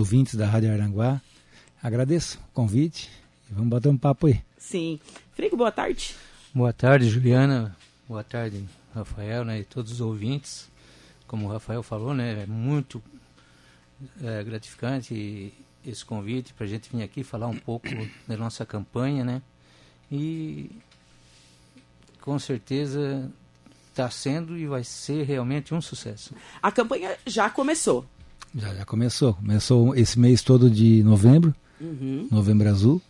ouvintes 0.00 0.36
da 0.36 0.46
Rádio 0.46 0.72
Aranguá. 0.72 1.20
Agradeço 1.82 2.38
o 2.38 2.52
convite 2.52 3.10
e 3.50 3.52
vamos 3.52 3.68
bater 3.68 3.88
um 3.88 3.98
papo 3.98 4.28
aí. 4.28 4.40
Sim. 4.56 5.00
Frigo, 5.32 5.56
boa 5.56 5.72
tarde. 5.72 6.14
Boa 6.54 6.72
tarde, 6.72 7.08
Juliana. 7.08 7.76
Boa 8.08 8.22
tarde, 8.22 8.64
Rafael, 8.94 9.44
né, 9.44 9.58
e 9.58 9.64
todos 9.64 9.90
os 9.90 10.00
ouvintes. 10.00 10.70
Como 11.26 11.46
o 11.46 11.52
Rafael 11.52 11.82
falou, 11.82 12.14
né, 12.14 12.44
é 12.44 12.46
muito 12.46 13.02
é, 14.22 14.44
gratificante 14.44 15.52
esse 15.84 16.04
convite 16.04 16.54
para 16.54 16.64
a 16.64 16.68
gente 16.68 16.88
vir 16.94 17.02
aqui 17.02 17.24
falar 17.24 17.48
um 17.48 17.56
pouco 17.56 17.88
da 18.26 18.36
nossa 18.36 18.64
campanha, 18.64 19.24
né? 19.24 19.42
E 20.12 20.70
com 22.20 22.38
certeza 22.38 23.28
está 23.90 24.08
sendo 24.10 24.56
e 24.56 24.64
vai 24.66 24.84
ser 24.84 25.24
realmente 25.24 25.74
um 25.74 25.80
sucesso. 25.80 26.34
A 26.62 26.70
campanha 26.70 27.16
já 27.26 27.50
começou. 27.50 28.06
Já, 28.54 28.74
já 28.74 28.84
começou. 28.84 29.34
Começou 29.34 29.94
esse 29.94 30.18
mês 30.18 30.42
todo 30.42 30.70
de 30.70 31.02
novembro, 31.02 31.54
Uhum. 31.80 32.28
novembro 32.30 32.68
azul. 32.68 33.00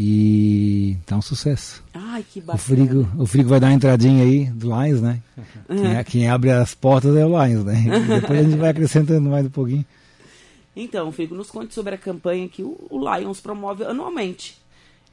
E 0.00 0.96
tá 1.06 1.16
um 1.16 1.22
sucesso. 1.22 1.82
Ai, 1.92 2.22
que 2.22 2.38
O 2.38 2.42
bacana. 2.42 2.58
Frigo, 2.58 3.08
o 3.18 3.26
Frigo 3.26 3.48
vai 3.48 3.58
dar 3.58 3.66
uma 3.68 3.72
entradinha 3.74 4.22
aí 4.22 4.44
do 4.46 4.68
Lions, 4.68 5.00
né? 5.00 5.20
Quem, 5.66 6.04
quem 6.04 6.28
abre 6.28 6.52
as 6.52 6.72
portas 6.74 7.16
é 7.16 7.26
o 7.26 7.44
Lions, 7.44 7.64
né? 7.64 7.74
Depois 8.20 8.38
a 8.38 8.42
gente 8.44 8.56
vai 8.56 8.70
acrescentando 8.70 9.28
mais 9.28 9.44
um 9.46 9.50
pouquinho. 9.50 9.84
Então, 10.76 11.10
Frigo, 11.10 11.34
nos 11.34 11.50
conte 11.50 11.74
sobre 11.74 11.94
a 11.96 11.98
campanha 11.98 12.48
que 12.48 12.62
o 12.62 12.76
o 12.88 13.16
Lions 13.16 13.40
promove 13.40 13.82
anualmente. 13.84 14.56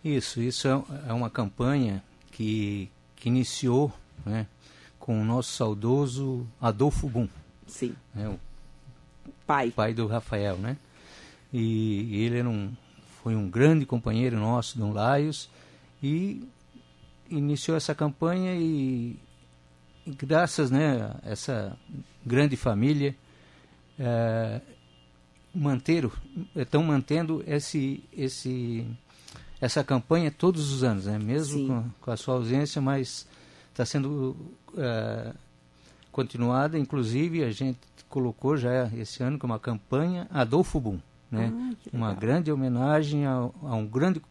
Isso, 0.04 0.40
isso 0.40 0.68
é, 0.68 0.84
é 1.10 1.14
uma 1.14 1.32
campanha 1.32 2.04
que, 2.32 2.88
que 3.16 3.28
iniciou 3.28 3.92
né, 4.24 4.46
com 5.00 5.20
o 5.20 5.26
nosso 5.26 5.52
saudoso 5.54 6.46
Adolfo 6.62 7.10
Bum, 7.10 7.28
Sim. 7.66 7.96
né, 8.14 8.30
o 8.30 8.40
Pai. 9.46 9.72
pai 9.72 9.94
do 9.94 10.08
Rafael, 10.08 10.58
né? 10.58 10.78
E 11.54 12.24
ele 12.24 12.40
era 12.40 12.50
um, 12.50 12.74
foi 13.22 13.36
um 13.36 13.50
grande 13.50 13.86
companheiro 13.86 14.38
nosso 14.38 14.78
do 14.78 14.92
Laios 14.92 15.50
e 16.02 16.48
iniciou 17.30 17.78
essa 17.78 17.96
campanha 17.96 18.54
e, 18.56 19.18
e 20.06 20.12
graças 20.12 20.70
né, 20.70 21.02
a 21.02 21.30
essa 21.30 21.78
grande 22.26 22.56
família 22.56 23.16
manteram, 25.54 26.12
estão 26.56 26.84
mantendo 26.84 27.44
esse, 27.48 28.04
esse, 28.12 28.86
essa 29.62 29.84
campanha 29.84 30.30
todos 30.30 30.72
os 30.72 30.84
anos, 30.84 31.06
né? 31.06 31.18
mesmo 31.18 31.68
com, 31.68 31.90
com 32.02 32.12
a 32.12 32.18
sua 32.18 32.36
ausência, 32.36 32.82
mas 32.82 33.28
está 33.72 33.86
sendo 33.86 34.36
eh, 34.78 35.34
continuada, 36.16 36.80
inclusive 36.80 37.44
a 37.44 37.52
gente 37.52 37.78
colocou 38.08 38.56
já 38.56 38.86
esse 38.96 39.22
ano 39.22 39.38
como 39.38 39.52
uma 39.52 39.60
campanha 39.60 40.26
Adolfo 40.32 40.80
Boom, 40.80 40.98
né? 41.30 41.52
Ah, 41.54 41.90
uma 41.92 42.14
grande 42.14 42.50
homenagem 42.50 43.26
a, 43.26 43.34
a 43.34 43.76
um 43.76 43.86
grande 43.86 44.22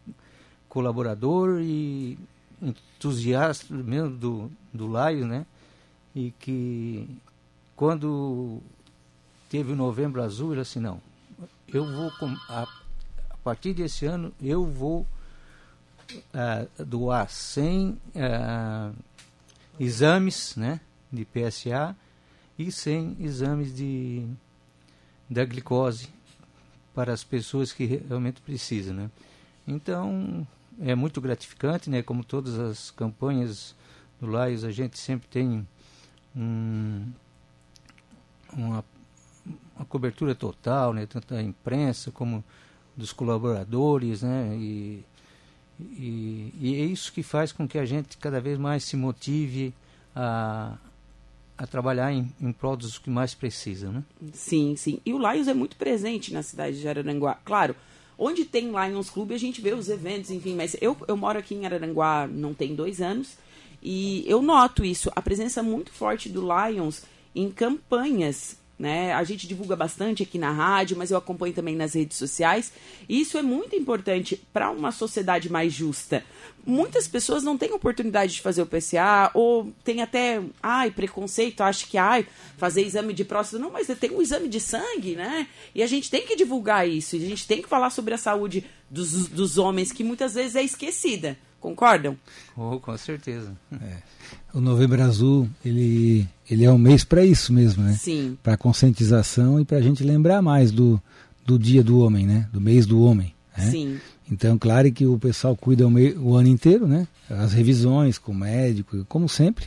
colaborador 0.67 1.61
e 1.61 2.17
entusiasta 2.59 3.71
mesmo 3.71 4.09
do, 4.17 4.51
do 4.73 4.87
Laio, 4.87 5.27
né? 5.27 5.45
E 6.15 6.31
que 6.39 7.07
quando 7.75 8.63
teve 9.47 9.73
o 9.73 9.75
Novembro 9.75 10.23
Azul, 10.23 10.53
ele 10.53 10.61
assim, 10.61 10.79
não, 10.79 10.99
eu 11.71 11.85
vou, 11.85 12.11
a, 12.49 12.63
a 13.29 13.37
partir 13.43 13.75
desse 13.75 14.07
ano, 14.07 14.33
eu 14.41 14.65
vou 14.65 15.05
ah, 16.33 16.65
doar 16.79 17.29
100 17.29 17.95
ah, 18.15 18.91
exames, 19.79 20.55
né? 20.55 20.79
De 21.15 21.25
PSA 21.25 21.95
e 22.57 22.71
100 22.71 23.17
exames 23.19 23.75
de 23.75 24.27
da 25.29 25.43
glicose 25.43 26.09
para 26.93 27.11
as 27.11 27.23
pessoas 27.23 27.73
que 27.73 27.85
realmente 27.85 28.41
precisam, 28.41 28.93
né? 28.93 29.11
Então, 29.67 30.47
é 30.79 30.95
muito 30.95 31.19
gratificante, 31.19 31.89
né? 31.89 32.01
Como 32.01 32.23
todas 32.23 32.57
as 32.57 32.91
campanhas 32.91 33.75
do 34.19 34.27
Laios, 34.27 34.63
a 34.63 34.71
gente 34.71 34.97
sempre 34.97 35.27
tem 35.27 35.67
um, 36.35 37.11
uma, 38.53 38.85
uma 39.75 39.85
cobertura 39.85 40.35
total, 40.35 40.93
né? 40.93 41.05
Tanto 41.05 41.33
da 41.33 41.41
imprensa 41.41 42.11
como 42.11 42.43
dos 42.95 43.11
colaboradores, 43.11 44.21
né? 44.21 44.55
E, 44.55 45.03
e, 45.79 46.53
e 46.59 46.75
é 46.75 46.85
isso 46.85 47.11
que 47.11 47.23
faz 47.23 47.51
com 47.51 47.67
que 47.67 47.77
a 47.77 47.85
gente 47.85 48.17
cada 48.17 48.39
vez 48.39 48.57
mais 48.57 48.83
se 48.83 48.95
motive 48.95 49.73
a, 50.15 50.77
a 51.57 51.65
trabalhar 51.65 52.11
em, 52.11 52.31
em 52.41 52.51
prol 52.51 52.75
dos 52.75 52.97
que 52.97 53.09
mais 53.09 53.33
precisam, 53.33 53.91
né? 53.91 54.03
Sim, 54.33 54.75
sim. 54.75 54.99
E 55.05 55.13
o 55.13 55.17
Lions 55.17 55.47
é 55.47 55.53
muito 55.53 55.75
presente 55.75 56.33
na 56.33 56.43
cidade 56.43 56.79
de 56.79 56.87
Araranguá. 56.87 57.35
Claro, 57.45 57.75
onde 58.17 58.45
tem 58.45 58.71
Lions 58.71 59.09
Clube 59.09 59.33
a 59.33 59.37
gente 59.37 59.61
vê 59.61 59.73
os 59.73 59.89
eventos, 59.89 60.31
enfim, 60.31 60.55
mas 60.55 60.75
eu, 60.81 60.97
eu 61.07 61.15
moro 61.15 61.39
aqui 61.39 61.55
em 61.55 61.65
Araranguá 61.65 62.27
não 62.27 62.53
tem 62.53 62.75
dois 62.75 63.01
anos 63.01 63.37
e 63.81 64.23
eu 64.27 64.41
noto 64.41 64.83
isso, 64.83 65.11
a 65.15 65.21
presença 65.21 65.61
muito 65.61 65.91
forte 65.91 66.27
do 66.27 66.41
Lions 66.41 67.03
em 67.35 67.51
campanhas. 67.51 68.57
Né? 68.77 69.13
A 69.13 69.23
gente 69.23 69.47
divulga 69.47 69.73
bastante 69.73 70.23
aqui 70.23 70.37
na 70.37 70.51
rádio, 70.51 70.97
mas 70.97 71.09
eu 71.09 71.17
acompanho 71.17 71.53
também 71.53 71.75
nas 71.75 71.93
redes 71.93 72.17
sociais. 72.17 72.73
E 73.07 73.21
isso 73.21 73.37
é 73.37 73.41
muito 73.41 73.73
importante 73.75 74.41
para 74.51 74.69
uma 74.69 74.91
sociedade 74.91 75.49
mais 75.49 75.71
justa. 75.71 76.25
Muitas 76.65 77.07
pessoas 77.07 77.41
não 77.41 77.57
têm 77.57 77.71
oportunidade 77.71 78.33
de 78.33 78.41
fazer 78.41 78.61
o 78.61 78.65
PCA, 78.65 79.31
ou 79.33 79.71
tem 79.83 80.01
até, 80.01 80.41
ai, 80.61 80.91
preconceito, 80.91 81.61
acha 81.61 81.87
que, 81.87 81.97
ai, 81.97 82.27
fazer 82.57 82.81
exame 82.81 83.13
de 83.13 83.23
próstata. 83.23 83.63
Não, 83.63 83.71
mas 83.71 83.87
tem 83.99 84.11
um 84.11 84.21
exame 84.21 84.49
de 84.49 84.59
sangue, 84.59 85.15
né? 85.15 85.47
E 85.73 85.81
a 85.81 85.87
gente 85.87 86.09
tem 86.09 86.25
que 86.25 86.35
divulgar 86.35 86.89
isso, 86.89 87.15
e 87.15 87.23
a 87.23 87.29
gente 87.29 87.47
tem 87.47 87.61
que 87.61 87.69
falar 87.69 87.91
sobre 87.91 88.13
a 88.13 88.17
saúde 88.17 88.65
dos, 88.89 89.27
dos 89.27 89.57
homens, 89.57 89.91
que 89.91 90.03
muitas 90.03 90.33
vezes 90.33 90.55
é 90.55 90.63
esquecida. 90.63 91.37
Concordam? 91.65 92.15
Oh, 92.55 92.79
com 92.79 92.95
certeza. 92.95 93.51
O 94.53 94.61
Novembro 94.61 95.01
Azul, 95.01 95.49
ele, 95.65 96.27
ele 96.47 96.63
é 96.63 96.71
um 96.71 96.77
mês 96.77 97.03
para 97.03 97.25
isso 97.25 97.51
mesmo, 97.51 97.83
né? 97.83 97.93
Sim. 97.93 98.37
Para 98.43 98.55
conscientização 98.55 99.59
e 99.59 99.65
para 99.65 99.77
a 99.77 99.81
gente 99.81 100.03
lembrar 100.03 100.43
mais 100.43 100.69
do, 100.69 101.01
do 101.43 101.57
dia 101.57 101.83
do 101.83 101.97
homem, 101.97 102.23
né? 102.23 102.47
Do 102.53 102.61
mês 102.61 102.85
do 102.85 103.01
homem. 103.01 103.33
Né? 103.57 103.71
Sim. 103.71 103.97
Então, 104.31 104.59
claro 104.59 104.91
que 104.91 105.07
o 105.07 105.17
pessoal 105.17 105.55
cuida 105.55 105.87
o, 105.87 105.89
mei- 105.89 106.15
o 106.15 106.35
ano 106.35 106.49
inteiro, 106.49 106.85
né? 106.87 107.07
As 107.27 107.51
revisões 107.53 108.19
com 108.19 108.31
o 108.31 108.35
médico, 108.35 109.03
como 109.09 109.27
sempre. 109.27 109.65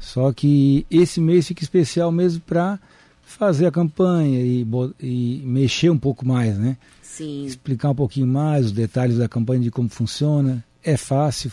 Só 0.00 0.32
que 0.32 0.84
esse 0.90 1.20
mês 1.20 1.46
fica 1.46 1.62
especial 1.62 2.10
mesmo 2.10 2.40
para 2.40 2.76
fazer 3.24 3.66
a 3.66 3.70
campanha 3.70 4.40
e, 4.42 4.66
e 5.00 5.42
mexer 5.46 5.90
um 5.90 5.98
pouco 5.98 6.26
mais, 6.26 6.58
né? 6.58 6.76
Sim. 7.02 7.44
Explicar 7.46 7.90
um 7.90 7.94
pouquinho 7.94 8.26
mais 8.26 8.66
os 8.66 8.72
detalhes 8.72 9.16
da 9.18 9.28
campanha 9.28 9.60
de 9.62 9.70
como 9.70 9.88
funciona. 9.88 10.64
É 10.86 10.96
fácil, 10.96 11.50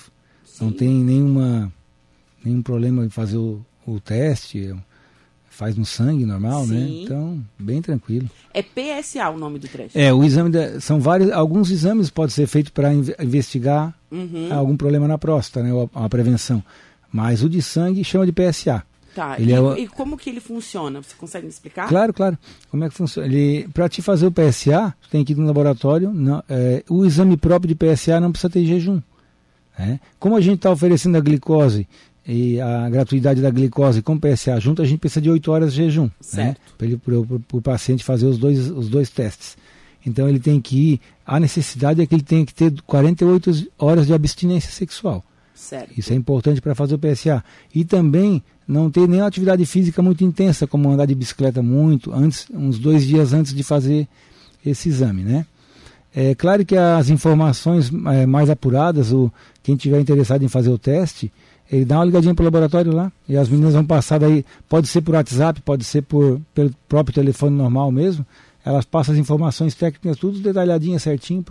não 0.61 0.69
Sim. 0.69 0.75
tem 0.77 0.89
nenhuma, 0.89 1.71
nenhum 2.45 2.61
problema 2.61 3.03
em 3.03 3.09
fazer 3.09 3.37
o, 3.37 3.65
o 3.85 3.99
teste. 3.99 4.73
Faz 5.49 5.75
no 5.75 5.85
sangue 5.85 6.25
normal, 6.25 6.65
né? 6.65 6.79
Sim. 6.79 7.03
Então, 7.03 7.43
bem 7.59 7.79
tranquilo. 7.79 8.27
É 8.53 8.63
PSA 8.63 9.29
o 9.29 9.37
nome 9.37 9.59
do 9.59 9.67
teste. 9.67 9.99
É, 9.99 10.11
o 10.11 10.23
exame 10.23 10.49
da- 10.49 10.79
são 10.81 10.99
vários, 10.99 11.29
alguns 11.31 11.69
exames 11.69 12.09
podem 12.09 12.31
ser 12.33 12.47
feitos 12.47 12.71
para 12.71 12.91
investigar 12.93 13.93
Uhum. 14.11 14.51
algum 14.51 14.75
problema 14.75 15.07
na 15.07 15.17
próstata, 15.17 15.63
né, 15.63 15.71
ou 15.73 15.89
a, 15.93 16.05
a 16.05 16.09
prevenção. 16.09 16.63
Mas 17.11 17.43
o 17.43 17.49
de 17.49 17.61
sangue 17.61 18.03
chama 18.03 18.25
de 18.25 18.31
PSA. 18.31 18.83
Tá. 19.13 19.39
Ele 19.39 19.51
e, 19.51 19.53
é 19.53 19.61
o- 19.61 19.77
e 19.77 19.87
como 19.87 20.17
que 20.17 20.27
ele 20.31 20.39
funciona? 20.39 21.03
Você 21.03 21.13
consegue 21.19 21.45
me 21.45 21.51
explicar? 21.51 21.87
Claro, 21.87 22.11
claro. 22.11 22.35
Como 22.71 22.83
é 22.83 22.89
que 22.89 22.95
funciona? 22.95 23.27
Ele, 23.27 23.67
para 23.71 23.87
te 23.87 24.01
fazer 24.01 24.25
o 24.25 24.31
PSA, 24.31 24.91
tem 25.11 25.23
que 25.23 25.33
ir 25.33 25.35
no 25.35 25.45
laboratório. 25.45 26.11
Não, 26.11 26.43
é, 26.49 26.83
o 26.89 27.05
exame 27.05 27.37
próprio 27.37 27.67
de 27.67 27.75
PSA 27.75 28.19
não 28.19 28.31
precisa 28.31 28.49
ter 28.49 28.65
jejum. 28.65 28.99
Né? 29.77 29.99
Como 30.19 30.35
a 30.35 30.41
gente 30.41 30.55
está 30.55 30.71
oferecendo 30.71 31.17
a 31.17 31.21
glicose 31.21 31.87
e 32.25 32.59
a 32.59 32.89
gratuidade 32.89 33.41
da 33.41 33.49
glicose 33.49 34.01
com 34.01 34.17
PSA 34.17 34.59
junto, 34.59 34.81
a 34.81 34.85
gente 34.85 34.99
precisa 34.99 35.21
de 35.21 35.29
8 35.29 35.51
horas 35.51 35.73
de 35.73 35.83
jejum. 35.83 36.03
Né? 36.03 36.11
Certo. 36.21 36.61
Para 36.77 37.57
o 37.57 37.61
paciente 37.61 38.03
fazer 38.03 38.25
os 38.25 38.37
dois, 38.37 38.69
os 38.69 38.89
dois 38.89 39.09
testes. 39.09 39.57
Então 40.05 40.27
ele 40.27 40.39
tem 40.39 40.59
que 40.59 40.93
ir. 40.93 41.01
A 41.25 41.39
necessidade 41.39 42.01
é 42.01 42.05
que 42.05 42.15
ele 42.15 42.23
tem 42.23 42.45
que 42.45 42.53
ter 42.53 42.73
48 42.81 43.71
horas 43.77 44.07
de 44.07 44.13
abstinência 44.13 44.71
sexual. 44.71 45.23
Certo. 45.53 45.97
Isso 45.97 46.11
é 46.11 46.15
importante 46.15 46.61
para 46.61 46.75
fazer 46.75 46.95
o 46.95 46.99
PSA. 46.99 47.43
E 47.73 47.85
também 47.85 48.43
não 48.67 48.89
ter 48.89 49.07
nenhuma 49.07 49.27
atividade 49.27 49.65
física 49.65 50.01
muito 50.01 50.23
intensa, 50.23 50.67
como 50.67 50.89
andar 50.89 51.05
de 51.05 51.15
bicicleta 51.15 51.61
muito, 51.61 52.13
antes, 52.13 52.47
uns 52.53 52.79
dois 52.79 53.05
dias 53.05 53.33
antes 53.33 53.53
de 53.53 53.63
fazer 53.63 54.07
esse 54.65 54.89
exame, 54.89 55.23
né? 55.23 55.45
É 56.15 56.35
claro 56.35 56.63
que 56.63 56.77
as 56.77 57.09
informações 57.09 57.91
é, 58.13 58.25
mais 58.25 58.49
apuradas, 58.49 59.11
o, 59.11 59.31
quem 59.63 59.75
tiver 59.75 59.99
interessado 59.99 60.43
em 60.43 60.47
fazer 60.47 60.69
o 60.69 60.77
teste, 60.77 61.31
ele 61.71 61.85
dá 61.85 61.97
uma 61.97 62.05
ligadinha 62.05 62.35
para 62.35 62.43
o 62.43 62.45
laboratório 62.45 62.93
lá 62.93 63.11
e 63.27 63.35
as 63.35 63.49
meninas 63.49 63.73
vão 63.73 63.85
passar 63.85 64.19
daí, 64.19 64.45
pode 64.69 64.87
ser 64.87 65.01
por 65.01 65.15
WhatsApp, 65.15 65.61
pode 65.61 65.83
ser 65.83 66.03
por, 66.03 66.39
pelo 66.53 66.71
próprio 66.87 67.15
telefone 67.15 67.55
normal 67.55 67.91
mesmo, 67.91 68.25
elas 68.63 68.85
passam 68.85 69.13
as 69.13 69.19
informações 69.19 69.73
técnicas 69.73 70.17
tudo 70.17 70.39
detalhadinha 70.39 70.99
certinho 70.99 71.43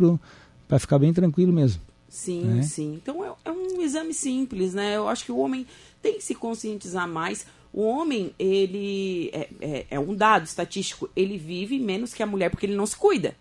para 0.69 0.79
ficar 0.79 0.99
bem 0.99 1.13
tranquilo 1.13 1.53
mesmo. 1.53 1.83
Sim, 2.09 2.43
né? 2.45 2.63
sim. 2.63 3.01
Então 3.03 3.25
é, 3.25 3.33
é 3.45 3.51
um 3.51 3.81
exame 3.81 4.15
simples, 4.15 4.75
né? 4.75 4.97
Eu 4.97 5.09
acho 5.09 5.25
que 5.25 5.33
o 5.33 5.39
homem 5.39 5.67
tem 6.01 6.15
que 6.15 6.25
se 6.25 6.35
conscientizar 6.35 7.09
mais. 7.09 7.47
O 7.73 7.83
homem, 7.83 8.35
ele 8.39 9.31
é, 9.33 9.49
é, 9.61 9.87
é 9.93 9.99
um 9.99 10.15
dado 10.15 10.45
estatístico, 10.45 11.09
ele 11.17 11.39
vive 11.39 11.79
menos 11.79 12.13
que 12.13 12.23
a 12.23 12.27
mulher 12.27 12.51
porque 12.51 12.67
ele 12.67 12.77
não 12.77 12.87
se 12.87 12.97
cuida. 12.97 13.35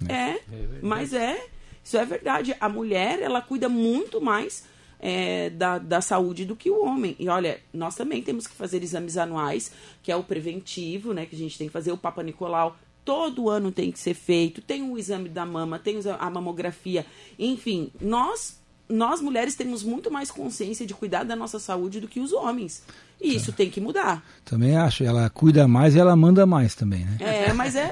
Né? 0.00 0.38
É, 0.50 0.54
é 0.54 0.68
mas 0.82 1.12
é, 1.12 1.46
isso 1.82 1.96
é 1.96 2.04
verdade. 2.04 2.56
A 2.60 2.68
mulher, 2.68 3.20
ela 3.20 3.40
cuida 3.40 3.68
muito 3.68 4.20
mais 4.20 4.64
é, 4.98 5.50
da, 5.50 5.78
da 5.78 6.00
saúde 6.00 6.44
do 6.44 6.56
que 6.56 6.70
o 6.70 6.84
homem. 6.84 7.14
E 7.18 7.28
olha, 7.28 7.60
nós 7.72 7.94
também 7.94 8.22
temos 8.22 8.46
que 8.46 8.54
fazer 8.54 8.82
exames 8.82 9.16
anuais, 9.16 9.70
que 10.02 10.10
é 10.10 10.16
o 10.16 10.24
preventivo, 10.24 11.12
né? 11.12 11.26
Que 11.26 11.36
a 11.36 11.38
gente 11.38 11.58
tem 11.58 11.66
que 11.66 11.72
fazer 11.72 11.92
o 11.92 11.98
Papa 11.98 12.22
Nicolau. 12.22 12.76
Todo 13.04 13.50
ano 13.50 13.70
tem 13.70 13.92
que 13.92 13.98
ser 13.98 14.14
feito. 14.14 14.62
Tem 14.62 14.82
o 14.82 14.96
exame 14.96 15.28
da 15.28 15.44
mama, 15.44 15.78
tem 15.78 16.00
a 16.18 16.30
mamografia. 16.30 17.04
Enfim, 17.38 17.90
nós 18.00 18.62
nós 18.88 19.20
mulheres 19.20 19.54
temos 19.54 19.82
muito 19.82 20.10
mais 20.10 20.30
consciência 20.30 20.86
de 20.86 20.92
cuidar 20.92 21.24
da 21.24 21.34
nossa 21.34 21.58
saúde 21.58 22.00
do 22.00 22.08
que 22.08 22.20
os 22.20 22.32
homens. 22.32 22.82
E 23.20 23.36
isso 23.36 23.52
tem 23.52 23.70
que 23.70 23.80
mudar. 23.80 24.22
Também 24.44 24.76
acho. 24.76 25.02
Ela 25.02 25.30
cuida 25.30 25.66
mais 25.66 25.94
e 25.94 25.98
ela 25.98 26.14
manda 26.14 26.44
mais 26.44 26.74
também, 26.74 27.04
né? 27.04 27.16
É, 27.20 27.52
mas 27.52 27.74
é. 27.74 27.90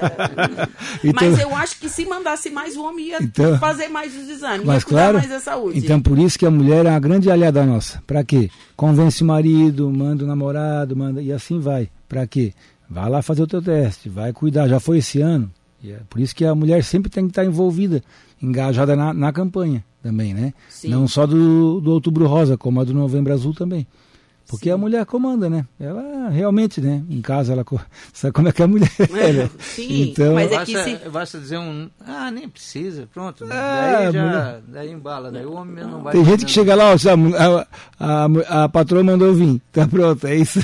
então, 1.03 1.29
mas 1.29 1.39
eu 1.39 1.55
acho 1.55 1.79
que 1.79 1.89
se 1.89 2.05
mandasse 2.05 2.49
mais, 2.51 2.77
o 2.77 2.83
homem 2.83 3.07
ia 3.07 3.23
então, 3.23 3.57
fazer 3.57 3.87
mais 3.87 4.15
os 4.15 4.29
exames, 4.29 4.65
mas, 4.65 4.83
ia 4.83 4.87
cuidar 4.87 5.01
claro, 5.01 5.17
mais 5.17 5.29
da 5.29 5.39
saúde. 5.39 5.79
Então 5.79 5.99
por 5.99 6.19
isso 6.19 6.37
que 6.37 6.45
a 6.45 6.51
mulher 6.51 6.85
é 6.85 6.89
uma 6.89 6.99
grande 6.99 7.31
aliada 7.31 7.65
nossa. 7.65 8.01
Para 8.05 8.23
quê? 8.23 8.49
Convence 8.75 9.23
o 9.23 9.25
marido, 9.25 9.89
manda 9.89 10.23
o 10.23 10.27
namorado, 10.27 10.95
manda. 10.95 11.21
E 11.21 11.31
assim 11.31 11.59
vai. 11.59 11.89
Para 12.07 12.27
quê? 12.27 12.53
Vai 12.89 13.09
lá 13.09 13.21
fazer 13.21 13.41
o 13.41 13.47
teu 13.47 13.61
teste, 13.61 14.09
vai 14.09 14.31
cuidar. 14.31 14.67
Já 14.67 14.79
foi 14.79 14.99
esse 14.99 15.19
ano. 15.19 15.51
E 15.81 15.91
é 15.91 15.99
por 16.09 16.21
isso 16.21 16.35
que 16.35 16.45
a 16.45 16.55
mulher 16.55 16.83
sempre 16.83 17.09
tem 17.09 17.25
que 17.25 17.31
estar 17.31 17.43
envolvida, 17.43 18.01
engajada 18.41 18.95
na, 18.95 19.13
na 19.13 19.33
campanha 19.33 19.83
também, 20.01 20.33
né? 20.33 20.53
Sim. 20.69 20.89
Não 20.89 21.07
só 21.07 21.25
do, 21.25 21.81
do 21.81 21.91
Outubro 21.91 22.27
Rosa, 22.27 22.57
como 22.57 22.79
a 22.79 22.83
do 22.83 22.93
Novembro 22.93 23.33
Azul 23.33 23.53
também. 23.53 23.87
Porque 24.53 24.69
Sim. 24.69 24.75
a 24.75 24.77
mulher 24.77 25.03
comanda, 25.07 25.49
né? 25.49 25.65
Ela 25.79 26.29
realmente, 26.29 26.79
né? 26.79 27.03
Em 27.09 27.21
casa 27.21 27.53
ela 27.53 27.65
sabe 28.13 28.31
como 28.31 28.47
é 28.47 28.51
que 28.51 28.61
é 28.61 28.65
a 28.65 28.67
mulher 28.67 28.91
é, 28.99 29.33
né? 29.33 29.49
Sim, 29.57 30.11
então, 30.11 30.35
mas 30.35 30.51
é 30.51 30.63
que 30.63 30.73
basta, 30.73 30.83
se... 30.83 31.09
basta 31.09 31.39
dizer 31.39 31.57
um, 31.57 31.89
ah, 32.05 32.29
nem 32.29 32.47
precisa, 32.47 33.09
pronto. 33.11 33.45
Ah, 33.49 33.97
daí 33.97 34.11
já, 34.11 34.23
mulher... 34.23 34.61
daí 34.67 34.91
embala, 34.91 35.31
daí 35.31 35.43
o 35.43 35.53
homem 35.53 35.83
não 35.83 36.03
vai. 36.03 36.13
Tem 36.13 36.23
gente 36.23 36.45
que 36.45 36.51
chega 36.51 36.75
lá, 36.75 36.91
ó, 36.91 36.95
a, 36.95 37.67
a, 37.99 38.25
a, 38.59 38.63
a 38.65 38.69
patroa 38.69 39.03
mandou 39.03 39.33
vir, 39.33 39.59
tá 39.71 39.87
pronto, 39.87 40.27
é 40.27 40.35
isso. 40.35 40.59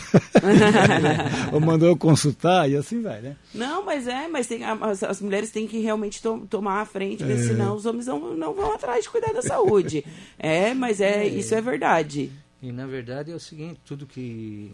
Ou 1.52 1.60
mandou 1.60 1.98
consultar 1.98 2.70
e 2.70 2.76
assim 2.76 3.02
vai, 3.02 3.22
né? 3.22 3.36
Não, 3.56 3.84
mas 3.84 4.08
é, 4.08 4.28
mas 4.28 4.46
tem, 4.46 4.64
as, 4.64 5.02
as 5.02 5.20
mulheres 5.20 5.50
têm 5.50 5.68
que 5.68 5.80
realmente 5.80 6.22
to, 6.22 6.46
tomar 6.48 6.82
a 6.82 6.86
frente, 6.86 7.24
porque 7.24 7.34
é. 7.34 7.44
senão 7.44 7.76
os 7.76 7.88
homens 7.88 8.06
não, 8.06 8.36
não 8.36 8.54
vão 8.54 8.72
atrás 8.72 9.06
de 9.06 9.10
cuidar 9.10 9.34
da 9.34 9.42
saúde. 9.42 10.06
é, 10.38 10.76
mas 10.76 11.02
é, 11.02 11.24
é. 11.24 11.28
isso 11.28 11.56
é 11.56 11.62
verdade. 11.62 12.32
E 12.62 12.72
na 12.72 12.86
verdade 12.86 13.32
é 13.32 13.36
o 13.36 13.40
seguinte, 13.40 13.80
tudo 13.86 14.06
que, 14.06 14.74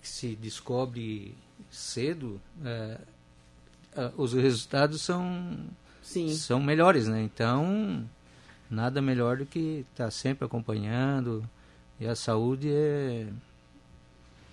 que 0.00 0.08
se 0.08 0.36
descobre 0.36 1.34
cedo, 1.70 2.40
é, 2.64 2.98
os 4.16 4.32
resultados 4.32 5.02
são, 5.02 5.58
Sim. 6.02 6.34
são 6.34 6.60
melhores, 6.60 7.08
né? 7.08 7.22
Então, 7.22 8.08
nada 8.70 9.00
melhor 9.00 9.38
do 9.38 9.46
que 9.46 9.84
estar 9.92 10.04
tá 10.04 10.10
sempre 10.10 10.44
acompanhando. 10.44 11.48
E 11.98 12.06
a 12.06 12.14
saúde 12.14 12.70
é. 12.70 13.26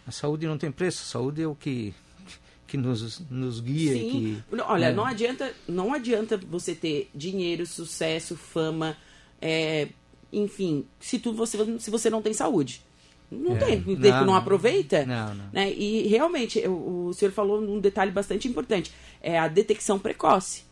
A 0.07 0.12
saúde 0.12 0.47
não 0.47 0.57
tem 0.57 0.71
preço, 0.71 1.01
a 1.03 1.06
saúde 1.06 1.41
é 1.41 1.47
o 1.47 1.56
que, 1.56 1.94
que 2.68 2.77
nos, 2.77 3.19
nos 3.29 3.59
guia. 3.59 3.94
Sim. 3.94 4.41
Que, 4.50 4.62
Olha, 4.62 4.88
é. 4.88 4.94
não, 4.94 5.06
adianta, 5.06 5.53
não 5.68 5.94
adianta 5.94 6.38
você 6.38 6.75
ter 6.75 7.09
dinheiro, 7.13 7.65
sucesso, 7.65 8.36
fama. 8.36 8.97
É, 9.41 9.89
enfim, 10.33 10.85
se, 11.00 11.19
tu, 11.19 11.33
você, 11.33 11.57
se 11.80 11.91
você 11.91 12.09
não 12.09 12.21
tem 12.21 12.33
saúde. 12.33 12.81
Não 13.31 13.56
é. 13.56 13.59
tem, 13.59 13.77
não, 13.80 13.95
que 13.95 14.25
não 14.25 14.35
aproveita. 14.35 15.06
Não, 15.06 15.33
não. 15.33 15.45
Né? 15.51 15.71
E 15.74 16.07
realmente, 16.07 16.59
o, 16.68 17.07
o 17.07 17.13
senhor 17.13 17.31
falou 17.31 17.62
um 17.62 17.80
detalhe 17.80 18.12
bastante 18.12 18.47
importante: 18.47 18.91
é 19.21 19.39
a 19.39 19.47
detecção 19.47 19.97
precoce. 19.97 20.63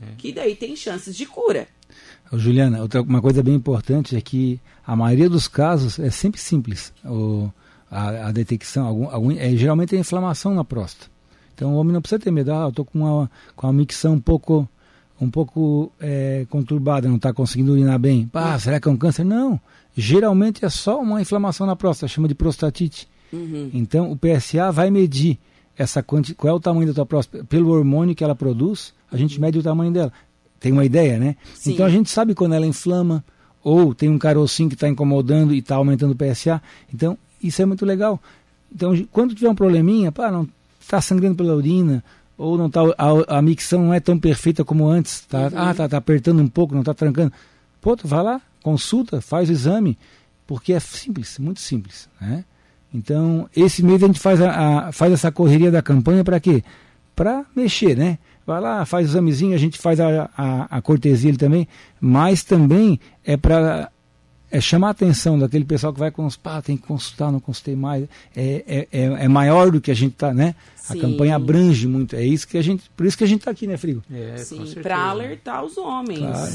É. 0.00 0.14
Que 0.18 0.32
daí 0.32 0.54
tem 0.54 0.74
chances 0.74 1.14
de 1.16 1.26
cura. 1.26 1.68
Juliana, 2.32 2.80
outra, 2.80 3.02
uma 3.02 3.20
coisa 3.20 3.42
bem 3.42 3.54
importante 3.54 4.16
é 4.16 4.20
que 4.20 4.58
a 4.86 4.96
maioria 4.96 5.28
dos 5.28 5.46
casos 5.46 5.98
é 5.98 6.10
sempre 6.10 6.40
simples. 6.40 6.92
O, 7.04 7.50
a, 7.90 8.28
a 8.28 8.32
detecção, 8.32 8.86
algum, 8.86 9.10
algum, 9.10 9.30
é, 9.32 9.54
geralmente 9.54 9.94
é 9.94 9.98
inflamação 9.98 10.54
na 10.54 10.64
próstata. 10.64 11.10
Então 11.54 11.74
o 11.74 11.76
homem 11.76 11.92
não 11.92 12.00
precisa 12.00 12.18
ter 12.18 12.30
medo, 12.30 12.52
ah, 12.52 12.62
eu 12.62 12.68
estou 12.70 12.84
com 12.84 13.00
uma, 13.00 13.30
com 13.54 13.66
uma 13.66 13.72
micção 13.72 14.14
um 14.14 14.20
pouco 14.20 14.68
um 15.22 15.30
pouco 15.30 15.92
é, 16.00 16.44
conturbada, 16.50 17.08
não 17.08 17.14
está 17.14 17.32
conseguindo 17.32 17.70
urinar 17.72 17.96
bem. 17.96 18.28
Ah, 18.34 18.58
será 18.58 18.80
que 18.80 18.88
é 18.88 18.90
um 18.90 18.96
câncer? 18.96 19.24
Não. 19.24 19.58
Geralmente 19.96 20.64
é 20.64 20.68
só 20.68 21.00
uma 21.00 21.22
inflamação 21.22 21.64
na 21.64 21.76
próstata, 21.76 22.12
chama 22.12 22.26
de 22.26 22.34
prostatite. 22.34 23.06
Uhum. 23.32 23.70
Então 23.72 24.10
o 24.10 24.16
PSA 24.16 24.72
vai 24.72 24.90
medir 24.90 25.38
essa 25.78 26.02
quanti... 26.02 26.34
qual 26.34 26.52
é 26.52 26.56
o 26.56 26.58
tamanho 26.58 26.88
da 26.88 26.92
tua 26.92 27.06
próstata 27.06 27.44
pelo 27.44 27.70
hormônio 27.70 28.16
que 28.16 28.24
ela 28.24 28.34
produz. 28.34 28.92
A 29.12 29.16
gente 29.16 29.40
mede 29.40 29.60
o 29.60 29.62
tamanho 29.62 29.92
dela. 29.92 30.12
Tem 30.58 30.72
uma 30.72 30.84
ideia, 30.84 31.18
né? 31.18 31.36
Sim. 31.54 31.74
Então 31.74 31.86
a 31.86 31.88
gente 31.88 32.10
sabe 32.10 32.34
quando 32.34 32.54
ela 32.54 32.66
inflama 32.66 33.24
ou 33.62 33.94
tem 33.94 34.08
um 34.08 34.18
carocinho 34.18 34.68
que 34.68 34.74
está 34.74 34.88
incomodando 34.88 35.54
e 35.54 35.58
está 35.58 35.76
aumentando 35.76 36.12
o 36.12 36.16
PSA. 36.16 36.60
Então 36.92 37.16
isso 37.40 37.62
é 37.62 37.64
muito 37.64 37.86
legal. 37.86 38.20
Então 38.74 38.92
quando 39.12 39.36
tiver 39.36 39.50
um 39.50 39.54
probleminha, 39.54 40.10
pá, 40.10 40.32
não 40.32 40.48
está 40.80 41.00
sangrando 41.00 41.36
pela 41.36 41.54
urina 41.54 42.02
ou 42.36 42.58
não 42.58 42.70
tá, 42.70 42.80
a, 42.98 43.38
a 43.38 43.42
micção 43.42 43.84
não 43.84 43.94
é 43.94 44.00
tão 44.00 44.18
perfeita 44.18 44.64
como 44.64 44.88
antes, 44.88 45.20
tá, 45.22 45.42
uhum. 45.42 45.50
ah, 45.54 45.74
tá, 45.74 45.88
tá 45.88 45.96
apertando 45.96 46.42
um 46.42 46.48
pouco, 46.48 46.74
não 46.74 46.82
tá 46.82 46.94
trancando. 46.94 47.32
Pô, 47.80 47.96
tu 47.96 48.08
vai 48.08 48.22
lá, 48.22 48.40
consulta, 48.62 49.20
faz 49.20 49.48
o 49.48 49.52
exame, 49.52 49.98
porque 50.46 50.72
é 50.72 50.80
simples, 50.80 51.38
muito 51.38 51.60
simples, 51.60 52.08
né? 52.20 52.44
Então, 52.94 53.48
esse 53.56 53.82
mês 53.82 54.02
a 54.02 54.06
gente 54.06 54.20
faz, 54.20 54.40
a, 54.40 54.88
a 54.88 54.92
faz 54.92 55.12
essa 55.12 55.32
correria 55.32 55.70
da 55.70 55.80
campanha 55.80 56.22
para 56.22 56.38
quê? 56.38 56.62
Para 57.16 57.44
mexer, 57.54 57.96
né? 57.96 58.18
Vai 58.46 58.60
lá, 58.60 58.84
faz 58.84 59.06
o 59.06 59.10
examezinho, 59.10 59.54
a 59.54 59.58
gente 59.58 59.78
faz 59.78 60.00
a, 60.00 60.28
a, 60.36 60.78
a 60.78 60.82
cortesia 60.82 61.34
também, 61.36 61.68
mas 62.00 62.42
também 62.42 62.98
é 63.24 63.36
para 63.36 63.90
é 64.52 64.60
chamar 64.60 64.88
a 64.88 64.90
atenção 64.90 65.38
daquele 65.38 65.64
pessoal 65.64 65.94
que 65.94 65.98
vai 65.98 66.10
consultar, 66.10 66.60
tem 66.60 66.76
que 66.76 66.86
consultar, 66.86 67.32
não 67.32 67.40
consultei 67.40 67.74
mais. 67.74 68.04
É, 68.36 68.64
é, 68.66 68.88
é, 68.92 69.04
é 69.24 69.28
maior 69.28 69.70
do 69.70 69.80
que 69.80 69.90
a 69.90 69.94
gente 69.94 70.12
está, 70.12 70.34
né? 70.34 70.54
Sim. 70.76 70.98
A 70.98 71.00
campanha 71.00 71.36
abrange 71.36 71.88
muito. 71.88 72.14
É 72.14 72.22
isso 72.22 72.46
que 72.46 72.58
a 72.58 72.62
gente. 72.62 72.90
Por 72.94 73.06
isso 73.06 73.16
que 73.16 73.24
a 73.24 73.26
gente 73.26 73.40
está 73.40 73.50
aqui, 73.50 73.66
né, 73.66 73.78
Frigo? 73.78 74.02
É, 74.12 74.36
Sim, 74.36 74.62
para 74.82 74.98
alertar 74.98 75.64
os 75.64 75.78
homens. 75.78 76.18
Claro. 76.20 76.52